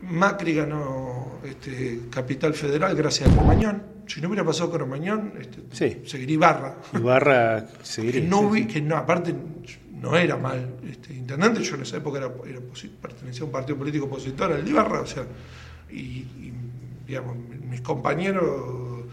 Macri 0.00 0.54
ganó 0.54 1.38
este, 1.44 2.00
Capital 2.10 2.52
Federal 2.54 2.94
gracias 2.94 3.30
a 3.30 3.32
Cromañón. 3.32 3.82
Si 4.06 4.20
no 4.20 4.28
hubiera 4.28 4.44
pasado 4.44 4.70
Cromañón, 4.70 5.32
este, 5.40 5.60
Sí. 5.72 6.02
seguiría 6.06 6.34
Ibarra. 6.34 6.74
Ibarra 6.92 7.66
que 7.78 7.84
seguiría. 7.86 8.28
no, 8.28 8.40
sí, 8.40 8.46
vi- 8.52 8.62
sí. 8.62 8.66
que 8.68 8.80
no, 8.82 8.96
aparte 8.96 9.34
no 10.04 10.16
era 10.16 10.36
mal 10.36 10.76
este, 10.86 11.14
intendente, 11.14 11.62
yo 11.62 11.76
en 11.76 11.82
esa 11.82 11.96
época 11.96 12.18
era, 12.18 12.30
pertenecía 13.00 13.42
a 13.42 13.46
un 13.46 13.50
partido 13.50 13.78
político 13.78 14.04
opositor 14.04 14.52
al 14.52 14.62
de 14.62 14.70
Ibarra, 14.70 15.00
o 15.00 15.06
sea, 15.06 15.24
y, 15.90 16.52
digamos, 17.06 17.36
mis 17.36 17.80
compañeros 17.80 19.06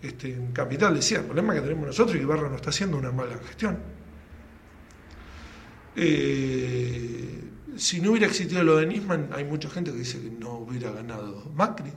este, 0.00 0.34
en 0.34 0.52
Capital 0.52 0.94
decían, 0.94 1.22
el 1.22 1.26
problema 1.26 1.54
que 1.54 1.62
tenemos 1.62 1.86
nosotros 1.86 2.14
es 2.14 2.18
que 2.18 2.22
Ibarra 2.22 2.48
no 2.48 2.56
está 2.56 2.70
haciendo 2.70 2.96
una 2.96 3.10
mala 3.10 3.36
gestión. 3.38 3.78
Eh, 5.96 7.40
si 7.76 8.00
no 8.00 8.10
hubiera 8.10 8.26
existido 8.26 8.62
lo 8.62 8.76
de 8.76 8.86
Nisman, 8.86 9.30
hay 9.32 9.44
mucha 9.44 9.68
gente 9.68 9.90
que 9.90 9.98
dice 9.98 10.20
que 10.20 10.30
no 10.30 10.58
hubiera 10.58 10.92
ganado 10.92 11.50
Macri. 11.56 11.90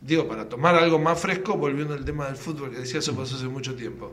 Digo, 0.00 0.28
para 0.28 0.48
tomar 0.48 0.74
algo 0.74 0.98
más 0.98 1.18
fresco, 1.18 1.56
volviendo 1.56 1.94
al 1.94 2.04
tema 2.04 2.26
del 2.26 2.36
fútbol, 2.36 2.70
que 2.70 2.78
decía 2.78 2.98
eso 2.98 3.16
pasó 3.16 3.36
hace 3.36 3.48
mucho 3.48 3.74
tiempo. 3.74 4.12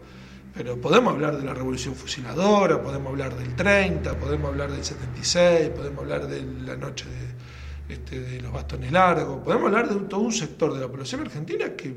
Pero 0.54 0.80
podemos 0.82 1.14
hablar 1.14 1.38
de 1.38 1.46
la 1.46 1.54
revolución 1.54 1.96
fusiladora, 1.96 2.82
podemos 2.82 3.10
hablar 3.10 3.36
del 3.36 3.56
30, 3.56 4.18
podemos 4.20 4.50
hablar 4.50 4.72
del 4.72 4.84
76, 4.84 5.70
podemos 5.70 6.00
hablar 6.00 6.28
de 6.28 6.42
la 6.66 6.76
noche 6.76 7.06
de, 7.08 7.94
este, 7.94 8.20
de 8.20 8.42
los 8.42 8.52
bastones 8.52 8.92
largos, 8.92 9.42
podemos 9.44 9.68
hablar 9.68 9.90
de 9.90 9.96
todo 10.08 10.22
un 10.22 10.32
sector 10.32 10.74
de 10.74 10.82
la 10.82 10.88
población 10.88 11.22
argentina 11.22 11.76
que 11.76 11.94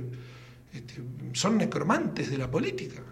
este, 0.72 1.02
son 1.32 1.58
necromantes 1.58 2.30
de 2.30 2.38
la 2.38 2.50
política. 2.50 3.02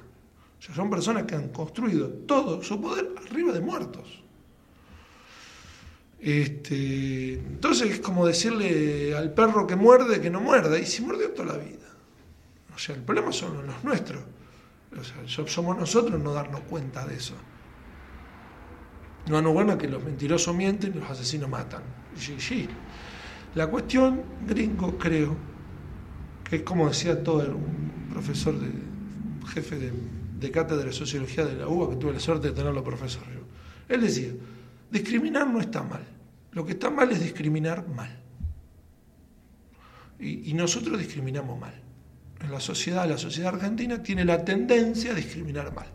O 0.59 0.63
sea, 0.63 0.75
son 0.75 0.91
personas 0.91 1.25
que 1.25 1.35
han 1.35 1.49
construido 1.49 2.09
todo 2.09 2.63
su 2.63 2.81
poder 2.81 3.09
arriba 3.17 3.53
de 3.53 3.61
muertos. 3.61 4.23
Este, 6.21 7.33
entonces 7.33 7.93
es 7.93 8.01
como 8.01 8.27
decirle 8.27 9.17
al 9.17 9.33
perro 9.33 9.67
que 9.67 9.75
muerde 9.75 10.21
que 10.21 10.29
no 10.29 10.41
muerda, 10.41 10.79
y 10.79 10.85
si 10.85 11.03
muerde 11.03 11.29
toda 11.29 11.55
la 11.55 11.59
vida. 11.59 11.89
O 12.75 12.79
sea, 12.79 12.95
el 12.95 13.03
problema 13.03 13.33
son 13.33 13.67
los 13.67 13.83
nuestros. 13.85 14.23
O 14.99 15.05
sea, 15.05 15.17
so- 15.27 15.47
somos 15.47 15.79
nosotros 15.79 16.21
no 16.21 16.33
darnos 16.33 16.61
cuenta 16.63 17.07
de 17.07 17.17
eso. 17.17 17.35
No 19.27 19.35
darnos 19.37 19.53
cuenta 19.53 19.79
que 19.79 19.89
los 19.89 20.03
mentirosos 20.03 20.55
mienten 20.55 20.95
y 20.95 20.99
los 20.99 21.11
asesinos 21.11 21.49
matan. 21.49 21.83
Sí. 22.17 22.69
La 23.55 23.69
cuestión, 23.69 24.23
gringo, 24.47 24.97
creo, 24.99 25.37
que 26.49 26.57
es 26.57 26.63
como 26.63 26.89
decía 26.89 27.23
todo 27.23 27.43
un 27.55 28.09
profesor, 28.13 28.59
de, 28.59 28.71
jefe 29.49 29.79
de, 29.79 30.51
cátedra 30.51 30.85
de 30.87 30.93
sociología 30.93 31.45
de 31.45 31.55
la 31.57 31.69
UBA, 31.69 31.91
que 31.91 31.97
tuve 31.97 32.13
la 32.13 32.21
suerte 32.21 32.49
de 32.49 32.55
tenerlo 32.55 32.83
profesor. 32.83 33.23
Él 33.89 34.01
decía, 34.01 34.31
discriminar 34.91 35.47
no 35.49 35.61
está 35.61 35.83
mal. 35.83 36.05
Lo 36.53 36.65
que 36.65 36.73
está 36.73 36.91
mal 36.91 37.11
es 37.13 37.21
discriminar 37.21 37.87
mal. 37.89 38.19
Y 40.19 40.53
nosotros 40.55 40.99
discriminamos 40.99 41.59
mal. 41.59 41.75
En 42.41 42.51
la 42.51 42.61
sociedad, 42.61 43.09
la 43.09 43.19
sociedad 43.19 43.55
argentina 43.55 44.03
tiene 44.03 44.25
la 44.25 44.45
tendencia 44.45 45.13
a 45.13 45.15
discriminar 45.15 45.75
mal. 45.75 45.87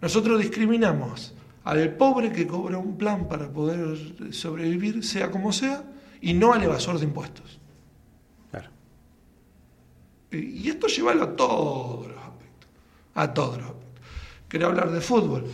Nosotros 0.00 0.40
discriminamos 0.40 1.34
al 1.64 1.94
pobre 1.96 2.32
que 2.32 2.46
cobra 2.46 2.78
un 2.78 2.96
plan 2.96 3.28
para 3.28 3.50
poder 3.50 4.32
sobrevivir, 4.32 5.04
sea 5.04 5.30
como 5.30 5.52
sea, 5.52 5.84
y 6.20 6.34
no 6.34 6.52
al 6.52 6.62
evasor 6.62 6.98
de 6.98 7.04
impuestos. 7.04 7.60
Claro. 8.50 8.70
Y 10.32 10.68
esto 10.68 10.86
llevarlo 10.86 11.24
a 11.24 11.36
todos 11.36 12.08
los 12.08 12.16
aspectos. 12.16 12.70
A 13.14 13.34
todos 13.34 13.58
los 13.58 13.66
aspectos. 13.66 14.02
Quiero 14.48 14.66
hablar 14.68 14.90
de 14.90 15.00
fútbol. 15.00 15.44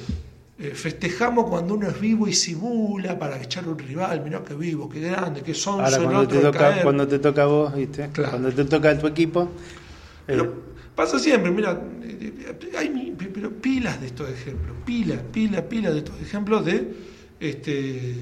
Eh, 0.57 0.71
festejamos 0.71 1.51
cuando 1.51 1.75
uno 1.75 1.89
es 1.89 2.01
vivo 2.01 2.29
y 2.29 2.33
simula 2.33 3.19
para 3.19 3.43
echar 3.43 3.67
un 3.67 3.77
rival. 3.77 4.23
Mirá 4.23 4.43
qué 4.45 4.55
vivo, 4.55 4.89
qué 4.89 5.01
grande, 5.01 5.43
qué 5.43 5.53
sonso 5.53 5.83
Ahora 5.83 5.97
el 5.97 6.03
cuando 6.05 6.21
otro 6.21 6.39
te 6.39 6.45
toca, 6.45 6.83
cuando 6.83 7.09
te 7.09 7.19
toca 7.19 7.43
a 7.43 7.47
vos, 7.47 7.75
¿viste? 7.75 8.09
Claro. 8.13 8.31
Cuando 8.31 8.53
te 8.53 8.65
toca 8.65 8.91
a 8.91 8.99
tu 8.99 9.07
equipo, 9.09 9.51
Pero 10.27 10.45
eh, 10.45 10.51
pasa 10.95 11.19
siempre, 11.19 11.51
mira, 11.51 11.83
eh, 12.03 12.73
hay 12.79 13.17
pero 13.33 13.51
pilas 13.51 14.01
de 14.01 14.07
estos 14.07 14.31
ejemplos, 14.31 14.77
pilas, 14.85 15.21
pilas, 15.33 15.63
pilas 15.63 15.93
de 15.93 15.99
estos 15.99 16.21
ejemplos 16.21 16.65
de, 16.65 16.95
este, 17.41 18.15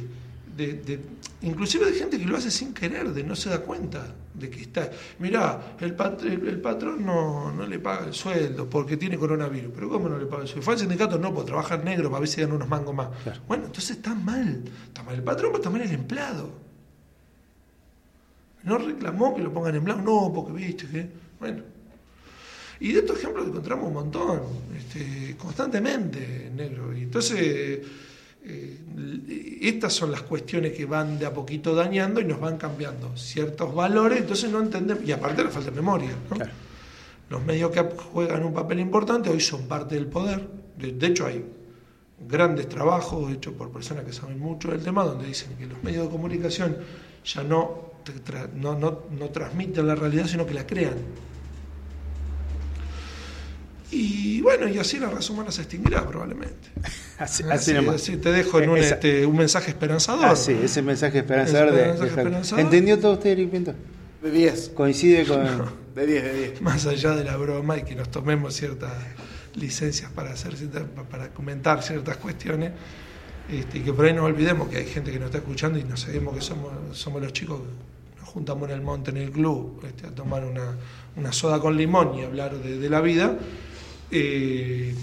de, 0.56 0.74
de- 0.74 1.00
inclusive 1.42 1.86
de 1.86 1.92
gente 1.92 2.18
que 2.18 2.24
lo 2.24 2.36
hace 2.36 2.50
sin 2.50 2.72
querer, 2.74 3.12
de 3.12 3.22
no 3.24 3.34
se 3.36 3.48
da 3.50 3.60
cuenta 3.60 4.14
de 4.34 4.48
que 4.48 4.62
está, 4.62 4.90
mirá, 5.18 5.76
el, 5.80 5.94
pat- 5.94 6.22
el, 6.22 6.46
el 6.48 6.60
patrón 6.60 7.04
no, 7.04 7.52
no 7.52 7.66
le 7.66 7.78
paga 7.78 8.06
el 8.06 8.14
sueldo 8.14 8.68
porque 8.68 8.96
tiene 8.96 9.18
coronavirus, 9.18 9.72
pero 9.74 9.88
¿cómo 9.90 10.08
no 10.08 10.18
le 10.18 10.26
paga 10.26 10.42
el 10.42 10.48
sueldo? 10.48 10.62
Fue 10.64 10.74
al 10.74 10.80
sindicato, 10.80 11.18
no, 11.18 11.32
pues 11.34 11.46
trabaja 11.46 11.74
en 11.76 11.84
negro 11.84 12.08
para 12.10 12.20
ver 12.20 12.28
si 12.28 12.40
ganan 12.40 12.56
unos 12.56 12.68
mangos 12.68 12.94
más. 12.94 13.08
Claro. 13.22 13.40
Bueno, 13.48 13.66
entonces 13.66 13.96
está 13.96 14.14
mal, 14.14 14.62
está 14.86 15.02
mal 15.02 15.14
el 15.14 15.22
patrón, 15.22 15.50
pero 15.52 15.58
está 15.62 15.70
mal 15.70 15.80
el 15.82 15.92
empleado. 15.92 16.50
No 18.64 18.78
reclamó 18.78 19.34
que 19.34 19.42
lo 19.42 19.52
pongan 19.52 19.74
en 19.74 19.84
blanco, 19.84 20.02
no, 20.02 20.32
porque 20.32 20.52
viste 20.52 20.86
que. 20.86 21.08
Bueno. 21.40 21.62
Y 22.78 22.92
de 22.92 23.00
estos 23.00 23.18
ejemplos 23.18 23.46
encontramos 23.46 23.86
un 23.86 23.92
montón, 23.94 24.40
este, 24.76 25.36
constantemente, 25.36 26.50
negro. 26.54 26.96
Y 26.96 27.02
entonces, 27.02 27.80
eh, 28.44 29.58
estas 29.62 29.92
son 29.92 30.10
las 30.10 30.22
cuestiones 30.22 30.72
que 30.72 30.84
van 30.84 31.18
de 31.18 31.26
a 31.26 31.32
poquito 31.32 31.74
dañando 31.74 32.20
y 32.20 32.24
nos 32.24 32.40
van 32.40 32.56
cambiando 32.56 33.16
ciertos 33.16 33.74
valores, 33.74 34.20
entonces 34.20 34.50
no 34.50 34.60
entendemos. 34.60 35.04
Y 35.04 35.12
aparte 35.12 35.44
la 35.44 35.50
falta 35.50 35.70
de 35.70 35.76
memoria. 35.76 36.10
¿no? 36.30 36.36
Claro. 36.36 36.52
Los 37.30 37.44
medios 37.44 37.70
que 37.70 37.82
juegan 38.12 38.44
un 38.44 38.52
papel 38.52 38.80
importante 38.80 39.30
hoy 39.30 39.40
son 39.40 39.66
parte 39.66 39.94
del 39.94 40.06
poder. 40.06 40.46
De, 40.76 40.92
de 40.92 41.06
hecho, 41.06 41.26
hay 41.26 41.44
grandes 42.28 42.68
trabajos 42.68 43.32
hechos 43.32 43.54
por 43.54 43.70
personas 43.70 44.04
que 44.04 44.12
saben 44.12 44.38
mucho 44.38 44.68
del 44.68 44.82
tema, 44.82 45.04
donde 45.04 45.26
dicen 45.26 45.56
que 45.56 45.66
los 45.66 45.82
medios 45.82 46.04
de 46.04 46.10
comunicación 46.10 46.76
ya 47.24 47.42
no, 47.42 47.92
no, 48.54 48.74
no, 48.78 49.02
no 49.10 49.28
transmiten 49.30 49.86
la 49.86 49.94
realidad, 49.94 50.26
sino 50.26 50.46
que 50.46 50.54
la 50.54 50.66
crean. 50.66 50.96
Y 53.92 54.40
bueno, 54.40 54.66
y 54.68 54.78
así 54.78 54.98
la 54.98 55.10
raza 55.10 55.32
humana 55.32 55.52
se 55.52 55.62
extinguirá 55.62 56.06
probablemente. 56.06 56.70
Así, 57.18 57.42
Así, 57.44 57.52
así 57.52 57.72
nomás. 57.74 57.96
así 57.96 58.16
te 58.16 58.32
dejo 58.32 58.58
en 58.60 58.70
un, 58.70 58.78
Esa- 58.78 58.94
este, 58.94 59.24
un 59.26 59.36
mensaje 59.36 59.70
esperanzador. 59.70 60.24
Ah, 60.24 60.34
sí, 60.34 60.58
ese 60.64 60.82
mensaje 60.82 61.18
esperanzador 61.18 61.68
Ese 61.68 61.76
de, 61.76 61.86
mensaje 61.88 62.10
de 62.10 62.16
esperanzador. 62.16 62.64
¿Entendió 62.64 62.98
todo 62.98 63.12
usted, 63.12 63.36
Pinto? 63.48 63.74
De 64.22 64.30
10. 64.30 64.70
Coincide 64.70 65.24
con. 65.28 65.44
De 65.94 66.06
10, 66.06 66.24
de 66.24 66.32
10. 66.48 66.62
Más 66.62 66.84
allá 66.86 67.14
de 67.14 67.22
la 67.24 67.36
broma 67.36 67.76
y 67.78 67.82
que 67.84 67.94
nos 67.94 68.10
tomemos 68.10 68.54
ciertas 68.54 68.92
licencias 69.54 70.10
para 70.10 70.32
hacer 70.32 70.56
ciertas- 70.56 70.84
para 71.10 71.28
comentar 71.28 71.82
ciertas 71.82 72.16
cuestiones, 72.16 72.72
este, 73.52 73.78
y 73.78 73.80
que 73.82 73.92
por 73.92 74.06
ahí 74.06 74.14
no 74.14 74.24
olvidemos 74.24 74.68
que 74.68 74.78
hay 74.78 74.86
gente 74.86 75.12
que 75.12 75.18
nos 75.18 75.26
está 75.26 75.38
escuchando 75.38 75.78
y 75.78 75.84
no 75.84 75.96
sabemos 75.96 76.34
que 76.34 76.40
somos, 76.40 76.72
somos 76.96 77.20
los 77.22 77.32
chicos 77.32 77.60
que 78.14 78.20
nos 78.20 78.30
juntamos 78.30 78.68
en 78.70 78.74
el 78.76 78.80
monte 78.82 79.10
en 79.10 79.18
el 79.18 79.30
club 79.30 79.80
este, 79.86 80.06
a 80.06 80.10
tomar 80.10 80.44
una, 80.44 80.76
una 81.16 81.32
soda 81.32 81.60
con 81.60 81.76
limón 81.76 82.18
y 82.18 82.24
hablar 82.24 82.56
de, 82.56 82.78
de 82.78 82.90
la 82.90 83.00
vida. 83.02 83.36
Eh, 84.12 84.94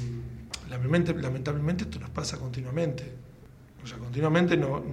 lamentablemente, 0.69 1.13
lamentablemente 1.21 1.83
esto 1.85 1.99
nos 1.99 2.09
pasa 2.11 2.37
continuamente. 2.37 3.03
O 3.83 3.87
sea, 3.87 3.97
continuamente 3.97 4.55
no- 4.55 4.83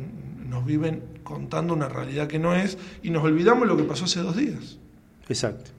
nos 0.48 0.64
viven 0.64 1.02
contando 1.22 1.74
una 1.74 1.88
realidad 1.88 2.26
que 2.29 2.38
no 2.38 2.55
es 2.55 2.79
y 3.02 3.11
nos 3.11 3.22
olvidamos 3.24 3.66
lo 3.68 3.76
que 3.76 3.83
pasó 3.85 4.05
hace 4.07 4.20
dos 4.20 4.37
días. 4.37 4.79
Exacto. 5.29 5.70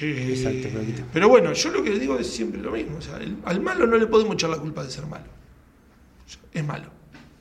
Eh, 0.00 0.34
Exacto, 0.36 1.04
pero 1.12 1.28
bueno, 1.30 1.52
yo 1.54 1.70
lo 1.70 1.82
que 1.82 1.98
digo 1.98 2.18
es 2.18 2.26
siempre 2.26 2.60
lo 2.60 2.72
mismo. 2.72 2.98
O 2.98 3.00
sea, 3.00 3.16
el- 3.16 3.36
al 3.44 3.60
malo 3.62 3.86
no 3.86 3.96
le 3.96 4.06
podemos 4.06 4.34
echar 4.34 4.50
la 4.50 4.58
culpa 4.58 4.84
de 4.84 4.90
ser 4.90 5.06
malo. 5.06 5.24
O 6.26 6.28
sea, 6.28 6.40
es 6.52 6.64
malo. 6.66 6.90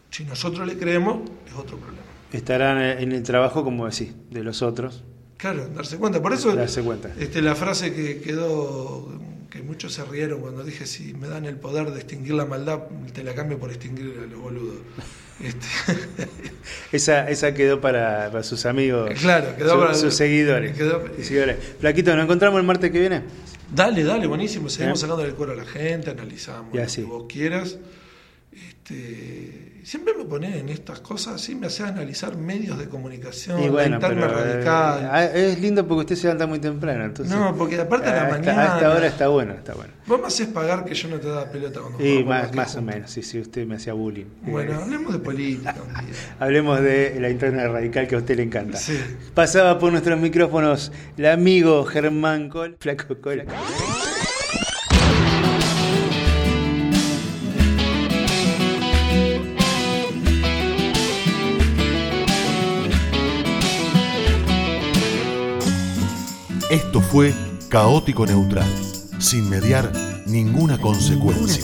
Si 0.10 0.24
nosotros 0.24 0.65
le 0.65 0.78
creemos, 0.78 1.30
es 1.45 1.54
otro 1.54 1.78
problema. 1.78 2.02
Estarán 2.32 2.78
en 2.82 3.12
el 3.12 3.24
trabajo, 3.24 3.63
como 3.65 3.86
decís, 3.89 4.13
de 4.30 4.43
los 4.43 4.62
otros. 4.62 5.04
Claro, 5.53 5.67
darse 5.75 5.97
cuenta. 5.97 6.21
Por 6.23 6.34
eso 6.34 6.55
Darse 6.55 6.81
cuenta. 6.81 7.12
Este, 7.19 7.39
la 7.41 7.53
frase 7.53 7.93
que 7.93 8.19
quedó, 8.19 9.08
que 9.51 9.62
muchos 9.62 9.93
se 9.93 10.03
rieron 10.03 10.41
cuando 10.41 10.63
dije, 10.63 10.88
si 10.88 11.13
me 11.13 11.27
dan 11.27 11.45
el 11.45 11.55
poder 11.58 11.91
de 11.91 11.97
extinguir 11.99 12.34
la 12.34 12.45
maldad, 12.45 12.79
te 13.13 13.23
la 13.23 13.36
cambio 13.36 13.60
por 13.60 13.69
extinguir 13.69 14.19
a 14.23 14.25
los 14.25 14.39
boludos. 14.41 14.77
Este, 15.43 15.67
Esa, 16.93 17.29
esa 17.29 17.53
quedó 17.53 17.81
para, 17.81 18.31
para 18.31 18.41
sus 18.41 18.65
amigos, 18.65 19.12
Claro, 19.19 19.53
quedó 19.58 19.73
su- 19.73 19.79
para- 19.79 19.93
sus 19.93 20.13
seguidores. 20.15 20.75
quedó- 20.77 21.03
seguidores. 21.21 21.58
Flaquito, 21.79 22.15
¿nos 22.15 22.23
encontramos 22.23 22.58
el 22.62 22.65
martes 22.65 22.89
que 22.89 22.99
viene? 23.01 23.21
Dale, 23.69 24.03
dale, 24.05 24.27
buenísimo. 24.27 24.69
Seguimos 24.69 24.97
¿Eh? 24.99 25.01
sacando 25.01 25.25
el 25.25 25.34
cuero 25.36 25.51
a 25.51 25.55
la 25.58 25.65
gente, 25.65 26.10
analizamos 26.12 26.73
Y 26.73 26.77
lo 26.77 26.84
así. 26.84 27.01
que 27.01 27.08
vos 27.08 27.25
quieras. 27.27 27.77
Este, 28.53 29.64
siempre 29.86 30.13
me 30.17 30.26
pones 30.26 30.56
en 30.56 30.69
estas 30.69 31.00
cosas, 31.00 31.39
sí 31.39 31.54
me 31.56 31.67
hace 31.67 31.84
analizar 31.84 32.36
medios 32.36 32.78
de 32.80 32.89
comunicación, 32.89 33.62
y 33.63 33.69
bueno, 33.69 34.00
pero, 34.02 34.26
eh, 34.26 34.28
radical. 34.28 35.10
ah, 35.12 35.24
es 35.26 35.60
lindo 35.60 35.88
porque 35.88 36.02
usted 36.02 36.15
se 36.15 36.24
levanta 36.24 36.48
muy 36.48 36.60
temprano. 36.60 37.06
Entonces, 37.06 37.36
No, 37.36 37.56
porque 37.56 37.80
aparte 37.80 38.10
a 38.10 38.12
la 38.13 38.17
esta- 38.24 38.32
mañana- 38.39 38.62
A 38.62 38.76
esta 38.78 38.89
hora 38.93 39.08
está 39.08 39.28
bueno, 39.28 39.54
está 39.54 39.74
bueno. 39.76 39.93
Vos 40.08 40.19
me 40.21 40.28
haces 40.28 40.48
pagar 40.48 40.86
que 40.86 40.93
yo 40.95 41.08
no 41.08 41.17
te 41.19 41.28
da 41.28 41.45
pelota 41.50 41.80
cuando 41.82 42.06
Y 42.06 42.24
más, 42.24 42.76
o 42.76 42.82
menos, 42.82 43.12
sí, 43.12 43.21
sí, 43.21 43.39
usted 43.39 43.65
me 43.67 43.76
hacía 43.76 43.93
bullying. 43.93 44.26
Bueno, 44.41 44.71
Eh, 44.74 44.84
hablemos 44.84 45.13
de 45.13 45.19
política. 45.19 45.76
Hablemos 46.39 46.82
de 46.82 47.17
la 47.19 47.30
interna 47.30 47.67
radical 47.67 48.08
que 48.08 48.15
a 48.15 48.17
usted 48.19 48.38
le 48.38 48.43
encanta. 48.43 48.78
Sí. 48.78 49.00
Pasaba 49.34 49.78
por 49.80 49.91
nuestros 49.91 50.19
micrófonos 50.19 50.91
el 51.17 51.26
amigo 51.28 51.86
Germán 51.86 52.50
Col, 52.50 52.76
Flaco 52.80 53.15
Col. 53.21 53.43
Esto 66.75 66.99
fue 66.99 67.33
Caótico 67.69 68.25
Neutral, 68.25 68.67
sin 69.17 69.49
mediar 69.49 69.93
ninguna 70.25 70.77
consecuencia. 70.77 71.63